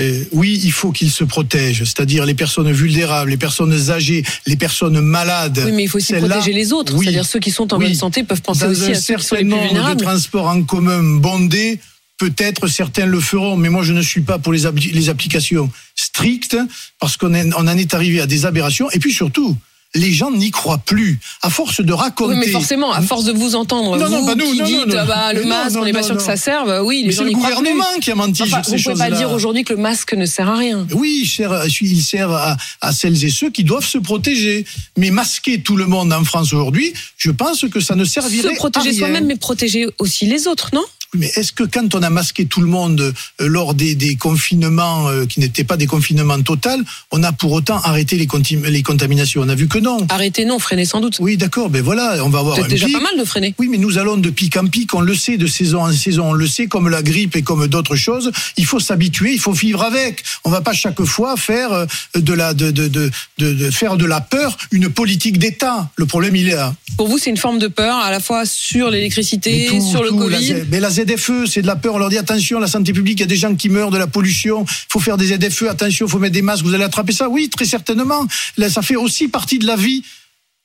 Euh, 0.00 0.24
oui, 0.32 0.60
il 0.62 0.72
faut 0.72 0.92
qu'ils 0.92 1.10
se 1.10 1.24
protègent, 1.24 1.84
c'est-à-dire 1.84 2.26
les 2.26 2.34
personnes 2.34 2.70
vulnérables, 2.70 3.30
les 3.30 3.36
personnes 3.36 3.90
âgées, 3.90 4.22
les 4.46 4.56
personnes 4.56 5.00
malades. 5.00 5.62
Oui, 5.64 5.72
mais 5.72 5.84
il 5.84 5.88
faut 5.88 5.96
aussi 5.98 6.12
protéger 6.12 6.52
les 6.52 6.72
autres. 6.72 6.94
oui. 6.94 7.04
C'est-à-dire 7.06 7.24
ceux 7.24 7.38
qui 7.40 7.50
sont 7.50 7.72
en 7.72 7.78
Oui. 7.78 7.86
bonne 7.86 7.94
santé 7.94 8.22
peuvent 8.22 8.42
penser 8.42 8.66
Dans 8.66 8.70
aussi 8.72 8.90
un 8.90 8.90
à 8.92 8.94
ceux 8.94 9.16
qui 9.16 9.24
sont 9.24 9.34
les 9.36 9.40
plus 9.42 9.48
nombre 9.50 9.62
de 9.62 9.68
vulnérables. 9.68 10.02
transports 10.02 10.48
en 10.48 10.62
commun 10.62 11.02
bondés, 11.18 11.80
peut-être 12.18 12.66
certains 12.68 13.06
le 13.06 13.20
feront, 13.20 13.56
mais 13.56 13.68
moi 13.70 13.82
je 13.82 13.92
ne 13.94 14.02
suis 14.02 14.20
pas 14.22 14.38
pour 14.38 14.52
les, 14.52 14.64
appli- 14.66 14.92
les 14.92 15.08
applications 15.08 15.70
strictes, 15.94 16.56
parce 17.00 17.16
qu'on 17.16 17.34
on 17.34 17.52
en 17.52 17.76
est 17.78 17.94
arrivé 17.94 18.20
à 18.20 18.26
des 18.26 18.44
aberrations, 18.46 18.90
et 18.90 18.98
puis 18.98 19.12
surtout, 19.12 19.56
les 19.96 20.12
gens 20.12 20.30
n'y 20.30 20.50
croient 20.50 20.78
plus. 20.78 21.18
À 21.42 21.50
force 21.50 21.80
de 21.80 21.92
raconter... 21.92 22.34
Oui, 22.34 22.40
mais 22.40 22.48
forcément, 22.52 22.92
à 22.92 23.02
force 23.02 23.24
de 23.24 23.32
vous 23.32 23.54
entendre, 23.56 23.96
Non, 23.96 24.08
non, 24.08 24.20
vous 24.20 24.26
pas 24.26 24.34
nous, 24.34 24.44
qui 24.52 24.58
non, 24.58 24.64
non, 24.64 24.84
dites 24.84 24.86
non. 24.94 24.98
ah 25.00 25.04
bah, 25.06 25.32
le 25.32 25.44
masque, 25.44 25.76
on 25.76 25.84
n'est 25.84 25.92
pas 25.92 26.02
sûr 26.02 26.16
que 26.16 26.22
ça 26.22 26.36
serve, 26.36 26.82
oui, 26.84 26.98
les 27.02 27.06
Mais 27.06 27.12
gens 27.12 27.18
c'est 27.18 27.24
le 27.24 27.28
n'y 27.30 27.34
croient 27.34 27.48
plus. 27.48 27.56
gouvernement 27.56 27.98
qui 28.00 28.10
a 28.10 28.14
menti 28.14 28.42
Enfin, 28.42 28.62
sur 28.62 28.64
ces 28.64 28.82
pouvez 28.82 28.94
pas 28.94 29.04
choses-là. 29.04 29.10
dire 29.16 29.32
aujourd'hui 29.32 29.64
que 29.64 29.72
le 29.72 29.80
masque 29.80 30.12
ne 30.14 30.26
sert 30.26 30.48
à 30.48 30.56
rien. 30.56 30.86
Oui, 30.92 31.20
il 31.22 31.28
sert, 31.28 31.64
il 31.80 32.02
sert 32.02 32.30
à, 32.30 32.56
à 32.80 32.92
celles 32.92 33.24
et 33.24 33.30
ceux 33.30 33.50
qui 33.50 33.64
doivent 33.64 33.86
se 33.86 33.98
protéger. 33.98 34.64
Mais 34.96 35.10
masquer 35.10 35.60
tout 35.60 35.76
le 35.76 35.86
monde 35.86 36.12
en 36.12 36.24
France 36.24 36.52
aujourd'hui, 36.52 36.92
je 37.16 37.30
pense 37.30 37.64
que 37.70 37.80
ça 37.80 37.94
ne 37.94 38.04
servirait 38.04 38.54
Se 38.54 38.56
protéger 38.56 38.88
à 38.88 38.90
rien. 38.92 38.98
soi-même, 38.98 39.26
mais 39.26 39.36
protéger 39.36 39.86
aussi 39.98 40.26
les 40.26 40.46
autres, 40.46 40.70
non? 40.72 40.84
Mais 41.14 41.30
est-ce 41.36 41.52
que 41.52 41.64
quand 41.64 41.94
on 41.94 42.02
a 42.02 42.10
masqué 42.10 42.46
tout 42.46 42.60
le 42.60 42.66
monde 42.66 43.00
euh, 43.00 43.12
lors 43.46 43.74
des, 43.74 43.94
des 43.94 44.16
confinements 44.16 45.08
euh, 45.08 45.26
qui 45.26 45.40
n'étaient 45.40 45.64
pas 45.64 45.76
des 45.76 45.86
confinements 45.86 46.40
totaux, 46.42 46.68
on 47.12 47.22
a 47.22 47.32
pour 47.32 47.52
autant 47.52 47.80
arrêté 47.80 48.16
les, 48.16 48.26
contaminations? 48.26 49.42
On 49.42 49.48
a 49.48 49.54
vu 49.54 49.68
que 49.68 49.78
non. 49.78 49.98
Arrêtez, 50.08 50.44
non, 50.44 50.58
freinez 50.58 50.84
sans 50.84 51.00
doute. 51.00 51.18
Oui, 51.20 51.36
d'accord, 51.36 51.70
ben 51.70 51.82
voilà, 51.82 52.24
on 52.24 52.28
va 52.28 52.40
avoir 52.40 52.56
C'est 52.56 52.68
déjà 52.68 52.86
pic. 52.86 52.96
pas 52.96 53.02
mal 53.02 53.18
de 53.18 53.24
freiner. 53.24 53.54
Oui, 53.58 53.68
mais 53.70 53.78
nous 53.78 53.98
allons 53.98 54.16
de 54.16 54.30
pic 54.30 54.56
en 54.56 54.66
pic, 54.66 54.94
on 54.94 55.00
le 55.00 55.14
sait, 55.14 55.36
de 55.36 55.46
saison 55.46 55.82
en 55.82 55.92
saison, 55.92 56.30
on 56.30 56.32
le 56.32 56.46
sait, 56.46 56.66
comme 56.66 56.88
la 56.88 57.02
grippe 57.02 57.36
et 57.36 57.42
comme 57.42 57.66
d'autres 57.68 57.96
choses. 57.96 58.30
Il 58.56 58.66
faut 58.66 58.80
s'habituer, 58.80 59.32
il 59.32 59.40
faut 59.40 59.52
vivre 59.52 59.82
avec. 59.82 60.22
On 60.44 60.50
va 60.50 60.60
pas 60.60 60.72
chaque 60.72 61.02
fois 61.04 61.36
faire 61.36 61.72
euh, 61.72 61.86
de 62.14 62.32
la, 62.32 62.54
de, 62.54 62.70
de, 62.70 62.88
de, 62.88 63.10
de, 63.38 63.52
de 63.52 63.70
faire 63.70 63.96
de 63.96 64.04
la 64.04 64.20
peur 64.20 64.56
une 64.72 64.88
politique 64.88 65.38
d'État. 65.38 65.90
Le 65.96 66.06
problème, 66.06 66.36
il 66.36 66.48
est 66.48 66.56
là. 66.56 66.74
Pour 66.96 67.08
vous, 67.08 67.18
c'est 67.18 67.30
une 67.30 67.36
forme 67.36 67.58
de 67.58 67.68
peur, 67.68 67.96
à 67.96 68.10
la 68.10 68.20
fois 68.20 68.46
sur 68.46 68.90
l'électricité, 68.90 69.68
Mais 69.72 69.80
sur 69.80 70.02
le 70.02 70.10
tout, 70.10 70.18
Covid. 70.18 70.64
Mais 70.70 70.80
la 70.80 70.90
ZFE, 71.04 71.46
c'est 71.46 71.62
de 71.62 71.66
la 71.66 71.76
peur. 71.76 71.94
On 71.94 71.98
leur 71.98 72.08
dit 72.08 72.18
attention, 72.18 72.58
la 72.58 72.66
santé 72.66 72.92
publique, 72.92 73.18
il 73.18 73.22
y 73.22 73.24
a 73.24 73.28
des 73.28 73.36
gens 73.36 73.54
qui 73.54 73.68
meurent 73.68 73.90
de 73.90 73.98
la 73.98 74.06
pollution. 74.06 74.64
Il 74.68 74.92
faut 74.92 75.00
faire 75.00 75.16
des 75.16 75.26
ZFE, 75.36 75.64
attention, 75.68 76.06
il 76.06 76.10
faut 76.10 76.18
mettre 76.18 76.34
des 76.34 76.42
masques, 76.42 76.64
vous 76.64 76.74
allez 76.74 76.84
attraper 76.84 77.12
ça. 77.12 77.28
Oui, 77.28 77.48
très 77.48 77.64
certainement. 77.66 78.26
Là, 78.56 78.68
ça 78.70 78.82
fait 78.82 78.96
aussi 78.96 79.28
partie 79.28 79.58
de 79.58 79.66
la 79.66 79.76
vie 79.76 80.02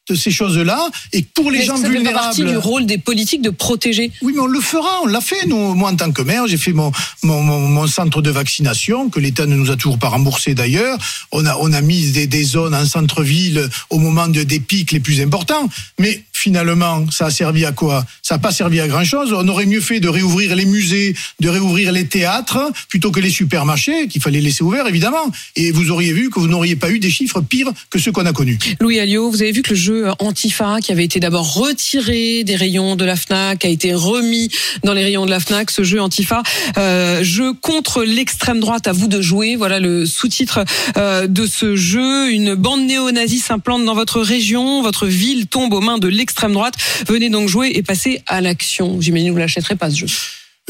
de 0.10 0.15
ces 0.15 0.32
choses-là. 0.32 0.89
Et 1.13 1.22
pour 1.22 1.52
les 1.52 1.60
Mais 1.60 1.65
gens 1.65 1.78
ça 1.78 1.88
fait 1.89 2.02
pas 2.04 2.12
partie 2.12 2.38
vulnérables. 2.41 2.62
du 2.63 2.67
rôle 2.70 2.86
des 2.88 2.98
politiques 2.98 3.44
de 3.44 3.52
protéger. 3.52 4.12
Oui, 4.24 4.34
mais 4.36 4.41
on 4.41 4.48
le 4.48 4.60
fera, 4.60 5.00
on 5.04 5.06
l'a 5.06 5.22
fait. 5.22 5.46
Nous, 5.46 5.76
moi, 5.76 5.91
en 5.91 5.96
tant 5.96 6.12
que 6.12 6.24
maire, 6.24 6.48
j'ai 6.48 6.58
fait 6.58 6.74
mon, 6.74 6.91
mon, 7.22 7.41
mon, 7.44 7.60
mon 7.60 7.88
centre 7.88 8.22
de 8.22 8.32
vaccination, 8.32 9.10
que 9.10 9.20
l'État 9.20 9.46
ne 9.46 9.56
nous 9.56 9.70
a 9.70 9.76
toujours 9.76 10.00
pas 10.00 10.10
remboursé 10.10 10.56
d'ailleurs. 10.56 10.98
On 11.32 11.46
a, 11.46 11.56
on 11.58 11.72
a 11.72 11.82
mis 11.82 12.12
des, 12.12 12.26
des 12.26 12.44
zones 12.44 12.74
en 12.74 12.86
centre-ville 12.86 13.70
au 13.91 14.00
moment 14.00 14.28
de, 14.28 14.41
des 14.44 14.60
pics 14.60 14.91
les 14.91 15.00
plus 15.00 15.22
importants. 15.22 15.70
Mais 16.00 16.24
finalement, 16.41 17.06
ça 17.12 17.27
a 17.27 17.30
servi 17.30 17.65
à 17.65 17.71
quoi? 17.71 18.04
Ça 18.23 18.36
n'a 18.36 18.39
pas 18.39 18.51
servi 18.51 18.80
à 18.80 18.88
grand-chose. 18.88 19.32
On 19.32 19.47
aurait 19.47 19.67
mieux 19.67 19.80
fait 19.80 19.99
de 19.99 20.10
réouvrir 20.10 20.56
les 20.56 20.65
musées, 20.65 21.15
de 21.39 21.49
réouvrir 21.49 21.91
les 21.91 22.08
théâtres, 22.08 22.71
plutôt 22.89 23.12
que 23.12 23.19
les 23.19 23.30
supermarchés, 23.30 24.08
qu'il 24.08 24.21
fallait 24.21 24.41
laisser 24.41 24.63
ouverts, 24.63 24.88
évidemment. 24.88 25.32
Et 25.56 25.71
vous 25.71 25.91
auriez 25.91 26.13
vu 26.13 26.32
que 26.32 26.39
vous 26.39 26.47
n'auriez 26.47 26.75
pas 26.75 26.89
eu 26.89 26.97
des 26.97 27.12
chiffres 27.12 27.41
pires 27.41 27.71
que 27.91 27.99
ceux 27.99 28.12
qu'on 28.12 28.25
a 28.25 28.34
connus. 28.34 28.58
Louis 28.80 28.99
Alliot, 28.99 29.30
vous 29.30 29.43
avez 29.43 29.51
vu 29.51 29.62
que 29.62 29.69
le 29.69 29.75
jeu 29.75 30.08
Antifa, 30.17 30.80
qui 30.82 30.91
avait 30.91 31.06
été 31.06 31.19
d'abord 31.19 31.54
retiré 31.54 32.43
des 32.43 32.56
rayons 32.56 32.95
de 32.95 33.06
la 33.06 33.15
FNAC, 33.15 33.63
a 33.63 33.69
été 33.69 33.93
remis 33.93 34.49
dans 34.84 34.93
les 34.93 35.04
rayons 35.04 35.27
de 35.27 35.32
la 35.32 35.39
FNAC, 35.39 35.69
ce 35.69 35.84
jeu 35.84 36.01
Antifa, 36.01 36.41
euh, 36.77 37.23
jeu 37.23 37.54
contre 37.54 38.04
l'extrême 38.04 38.60
droite, 38.60 38.88
à 38.88 38.93
vous 38.93 39.08
de 39.08 39.21
jouer. 39.21 39.56
Voilà 39.56 39.80
le 39.80 40.08
sous-titre 40.08 40.65
euh, 40.97 41.27
de 41.27 41.45
ce 41.45 41.75
jeu. 41.75 42.32
Une 42.32 42.56
bande 42.56 42.88
néo-nazie 42.88 43.39
s'implante 43.39 43.86
dans 43.86 43.95
votre 43.95 44.21
région, 44.21 44.82
votre 44.82 45.06
ville 45.06 45.45
tombe 45.45 45.73
aux 45.73 45.82
mains 45.82 45.99
de 45.99 46.08
l'extrême 46.08 46.31
droite. 46.50 46.76
Venez 47.08 47.30
donc 47.30 47.50
jouer 47.50 47.72
et 47.74 47.84
passer 47.84 48.22
à 48.28 48.41
l'action. 48.41 49.00
J'imagine 49.02 49.28
que 49.28 49.34
vous 49.34 49.39
l'achèterez 49.39 49.76
pas 49.76 49.89
ce 49.89 49.98
jeu. 49.98 50.08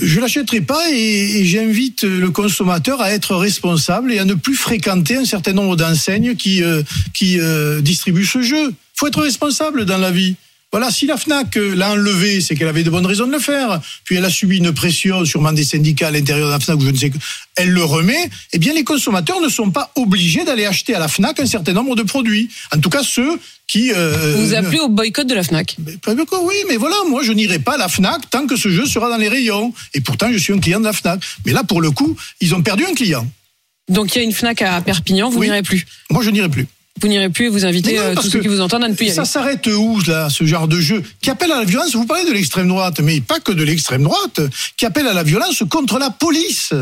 Je 0.01 0.19
l'achèterai 0.19 0.61
pas 0.61 0.89
et, 0.91 1.39
et 1.39 1.45
j'invite 1.45 2.03
le 2.03 2.31
consommateur 2.31 3.01
à 3.01 3.11
être 3.11 3.35
responsable 3.35 4.11
et 4.11 4.19
à 4.19 4.25
ne 4.25 4.33
plus 4.33 4.55
fréquenter 4.55 5.17
un 5.17 5.25
certain 5.25 5.53
nombre 5.53 5.75
d'enseignes 5.75 6.35
qui, 6.35 6.63
euh, 6.63 6.81
qui 7.13 7.39
euh, 7.39 7.81
distribuent 7.81 8.25
ce 8.25 8.41
jeu. 8.41 8.73
faut 8.95 9.07
être 9.07 9.21
responsable 9.21 9.85
dans 9.85 9.97
la 9.97 10.11
vie. 10.11 10.35
Voilà, 10.71 10.89
si 10.89 11.05
la 11.05 11.17
FNAC 11.17 11.55
l'a 11.75 11.91
enlevé, 11.91 12.39
c'est 12.39 12.55
qu'elle 12.55 12.69
avait 12.69 12.83
de 12.83 12.89
bonnes 12.89 13.05
raisons 13.05 13.27
de 13.27 13.31
le 13.33 13.39
faire. 13.39 13.81
Puis 14.05 14.15
elle 14.15 14.23
a 14.23 14.29
subi 14.29 14.57
une 14.57 14.71
pression, 14.73 15.25
sûrement 15.25 15.51
des 15.51 15.65
syndicats 15.65 16.07
à 16.07 16.11
l'intérieur 16.11 16.47
de 16.47 16.53
la 16.53 16.59
FNAC, 16.61 16.77
ou 16.79 16.85
je 16.85 16.91
ne 16.91 16.97
sais 16.97 17.09
que. 17.09 17.17
Elle 17.57 17.71
le 17.71 17.83
remet. 17.83 18.29
Eh 18.53 18.57
bien, 18.57 18.73
les 18.73 18.85
consommateurs 18.85 19.41
ne 19.41 19.49
sont 19.49 19.69
pas 19.69 19.91
obligés 19.95 20.45
d'aller 20.45 20.65
acheter 20.65 20.95
à 20.95 20.99
la 20.99 21.09
FNAC 21.09 21.41
un 21.41 21.45
certain 21.45 21.73
nombre 21.73 21.95
de 21.97 22.03
produits. 22.03 22.49
En 22.73 22.79
tout 22.79 22.89
cas, 22.89 23.03
ceux 23.03 23.37
qui. 23.67 23.91
Euh, 23.93 24.35
Vous 24.37 24.53
appelez 24.53 24.79
au 24.79 24.87
boycott 24.87 25.27
de 25.27 25.33
la 25.35 25.43
FNAC 25.43 25.75
mais, 25.85 25.97
quoi, 26.25 26.41
oui, 26.43 26.55
mais 26.69 26.77
voilà, 26.77 26.95
moi 27.09 27.21
je 27.23 27.33
n'irai 27.33 27.59
pas 27.59 27.73
à 27.73 27.77
la 27.77 27.89
FNAC 27.89 28.29
tant 28.29 28.47
que 28.47 28.55
ce 28.55 28.69
jeu 28.69 28.85
sera 28.85 29.09
dans 29.09 29.17
les 29.17 29.27
rayons. 29.27 29.73
Et 29.93 29.99
pourtant, 29.99 30.31
je 30.31 30.37
suis 30.37 30.53
un 30.53 30.59
client 30.59 30.79
de 30.79 30.85
la 30.85 30.93
FNAC. 30.93 31.19
Mais 31.45 31.51
là, 31.51 31.63
pour 31.65 31.81
le 31.81 31.91
coup, 31.91 32.15
ils 32.39 32.55
ont 32.55 32.61
perdu 32.63 32.85
un 32.85 32.93
client. 32.93 33.27
Donc 33.89 34.15
il 34.15 34.19
y 34.19 34.21
a 34.21 34.23
une 34.23 34.31
FNAC 34.31 34.61
à 34.61 34.79
Perpignan, 34.79 35.29
vous 35.29 35.39
Oui. 35.39 35.47
n'irez 35.47 35.63
plus. 35.63 35.85
Moi, 36.09 36.23
je 36.23 36.29
n'irai 36.29 36.47
plus. 36.47 36.65
Vous 36.99 37.07
n'irez 37.07 37.29
plus 37.29 37.45
et 37.45 37.49
vous 37.49 37.65
invitez 37.65 37.95
non, 37.95 38.01
euh, 38.01 38.15
tous 38.15 38.29
ceux 38.29 38.39
qui 38.41 38.47
vous 38.47 38.59
entendent 38.61 38.83
à 38.83 38.87
ne 38.87 38.93
plus 38.93 39.07
y 39.07 39.09
Ça 39.11 39.21
aller. 39.21 39.29
s'arrête 39.29 39.67
où, 39.67 39.99
là, 40.07 40.29
ce 40.29 40.43
genre 40.45 40.67
de 40.67 40.79
jeu? 40.79 41.01
Qui 41.21 41.29
appelle 41.29 41.51
à 41.51 41.57
la 41.59 41.65
violence 41.65 41.95
Vous 41.95 42.05
parlez 42.05 42.25
de 42.25 42.33
l'extrême 42.33 42.67
droite, 42.67 42.99
mais 42.99 43.21
pas 43.21 43.39
que 43.39 43.51
de 43.51 43.63
l'extrême 43.63 44.03
droite, 44.03 44.41
qui 44.77 44.85
appelle 44.85 45.07
à 45.07 45.13
la 45.13 45.23
violence 45.23 45.63
contre 45.69 45.97
la 45.97 46.09
police? 46.09 46.73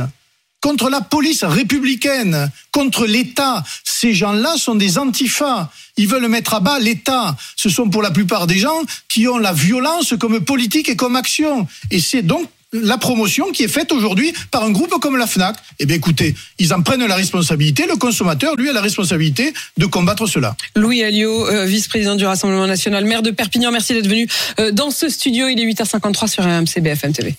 Contre 0.62 0.89
la 0.89 1.00
police 1.00 1.45
républicaine, 1.45 2.52
contre 2.72 3.06
l'État. 3.06 3.63
Ces 3.86 4.13
gens-là 4.13 4.58
sont 4.58 4.76
des 4.76 4.98
antifas. 4.98 5.69
Ils 5.95 6.08
veulent 6.08 6.28
mettre 6.28 6.54
à 6.54 6.60
bas 6.60 6.80
l'État. 6.80 7.38
Ce 7.56 7.69
sont 7.69 7.89
pour 7.89 8.02
la 8.02 8.12
plupart 8.12 8.45
des 8.45 8.58
gens 8.58 8.82
qui 9.08 9.26
ont 9.30 9.38
la 9.38 9.54
violence 9.54 10.15
comme 10.19 10.41
politique 10.41 10.89
et 10.89 10.98
comme 10.98 11.15
action. 11.15 11.65
Et 11.91 12.02
c'est 12.02 12.24
donc 12.24 12.50
la 12.73 12.97
promotion 12.97 13.51
qui 13.51 13.63
est 13.63 13.67
faite 13.67 13.91
aujourd'hui 13.91 14.34
par 14.51 14.63
un 14.63 14.71
groupe 14.71 14.93
comme 15.01 15.17
la 15.17 15.27
FNAC. 15.27 15.55
Eh 15.79 15.86
bien 15.86 15.95
écoutez, 15.95 16.36
ils 16.60 16.73
en 16.73 16.82
prennent 16.82 17.05
la 17.05 17.15
responsabilité. 17.15 17.86
Le 17.88 17.95
consommateur, 17.95 18.55
lui, 18.55 18.69
a 18.69 18.73
la 18.73 18.82
responsabilité 18.82 19.53
de 19.77 19.86
combattre 19.86 20.27
cela. 20.27 20.55
Louis 20.75 21.03
Alliot, 21.03 21.47
euh, 21.47 21.65
vice-président 21.65 22.15
du 22.15 22.25
Rassemblement 22.25 22.67
national, 22.67 23.05
maire 23.05 23.21
de 23.21 23.32
Perpignan, 23.32 23.71
merci 23.71 23.93
d'être 23.93 24.08
venu 24.08 24.27
euh, 24.60 24.71
dans 24.71 24.91
ce 24.91 25.10
studio. 25.10 25.47
Il 25.47 25.60
est 25.60 25.65
8h53 25.65 26.27
sur 26.27 26.43
RMC 26.43 26.82
BFM 26.82 27.13
TV. 27.13 27.36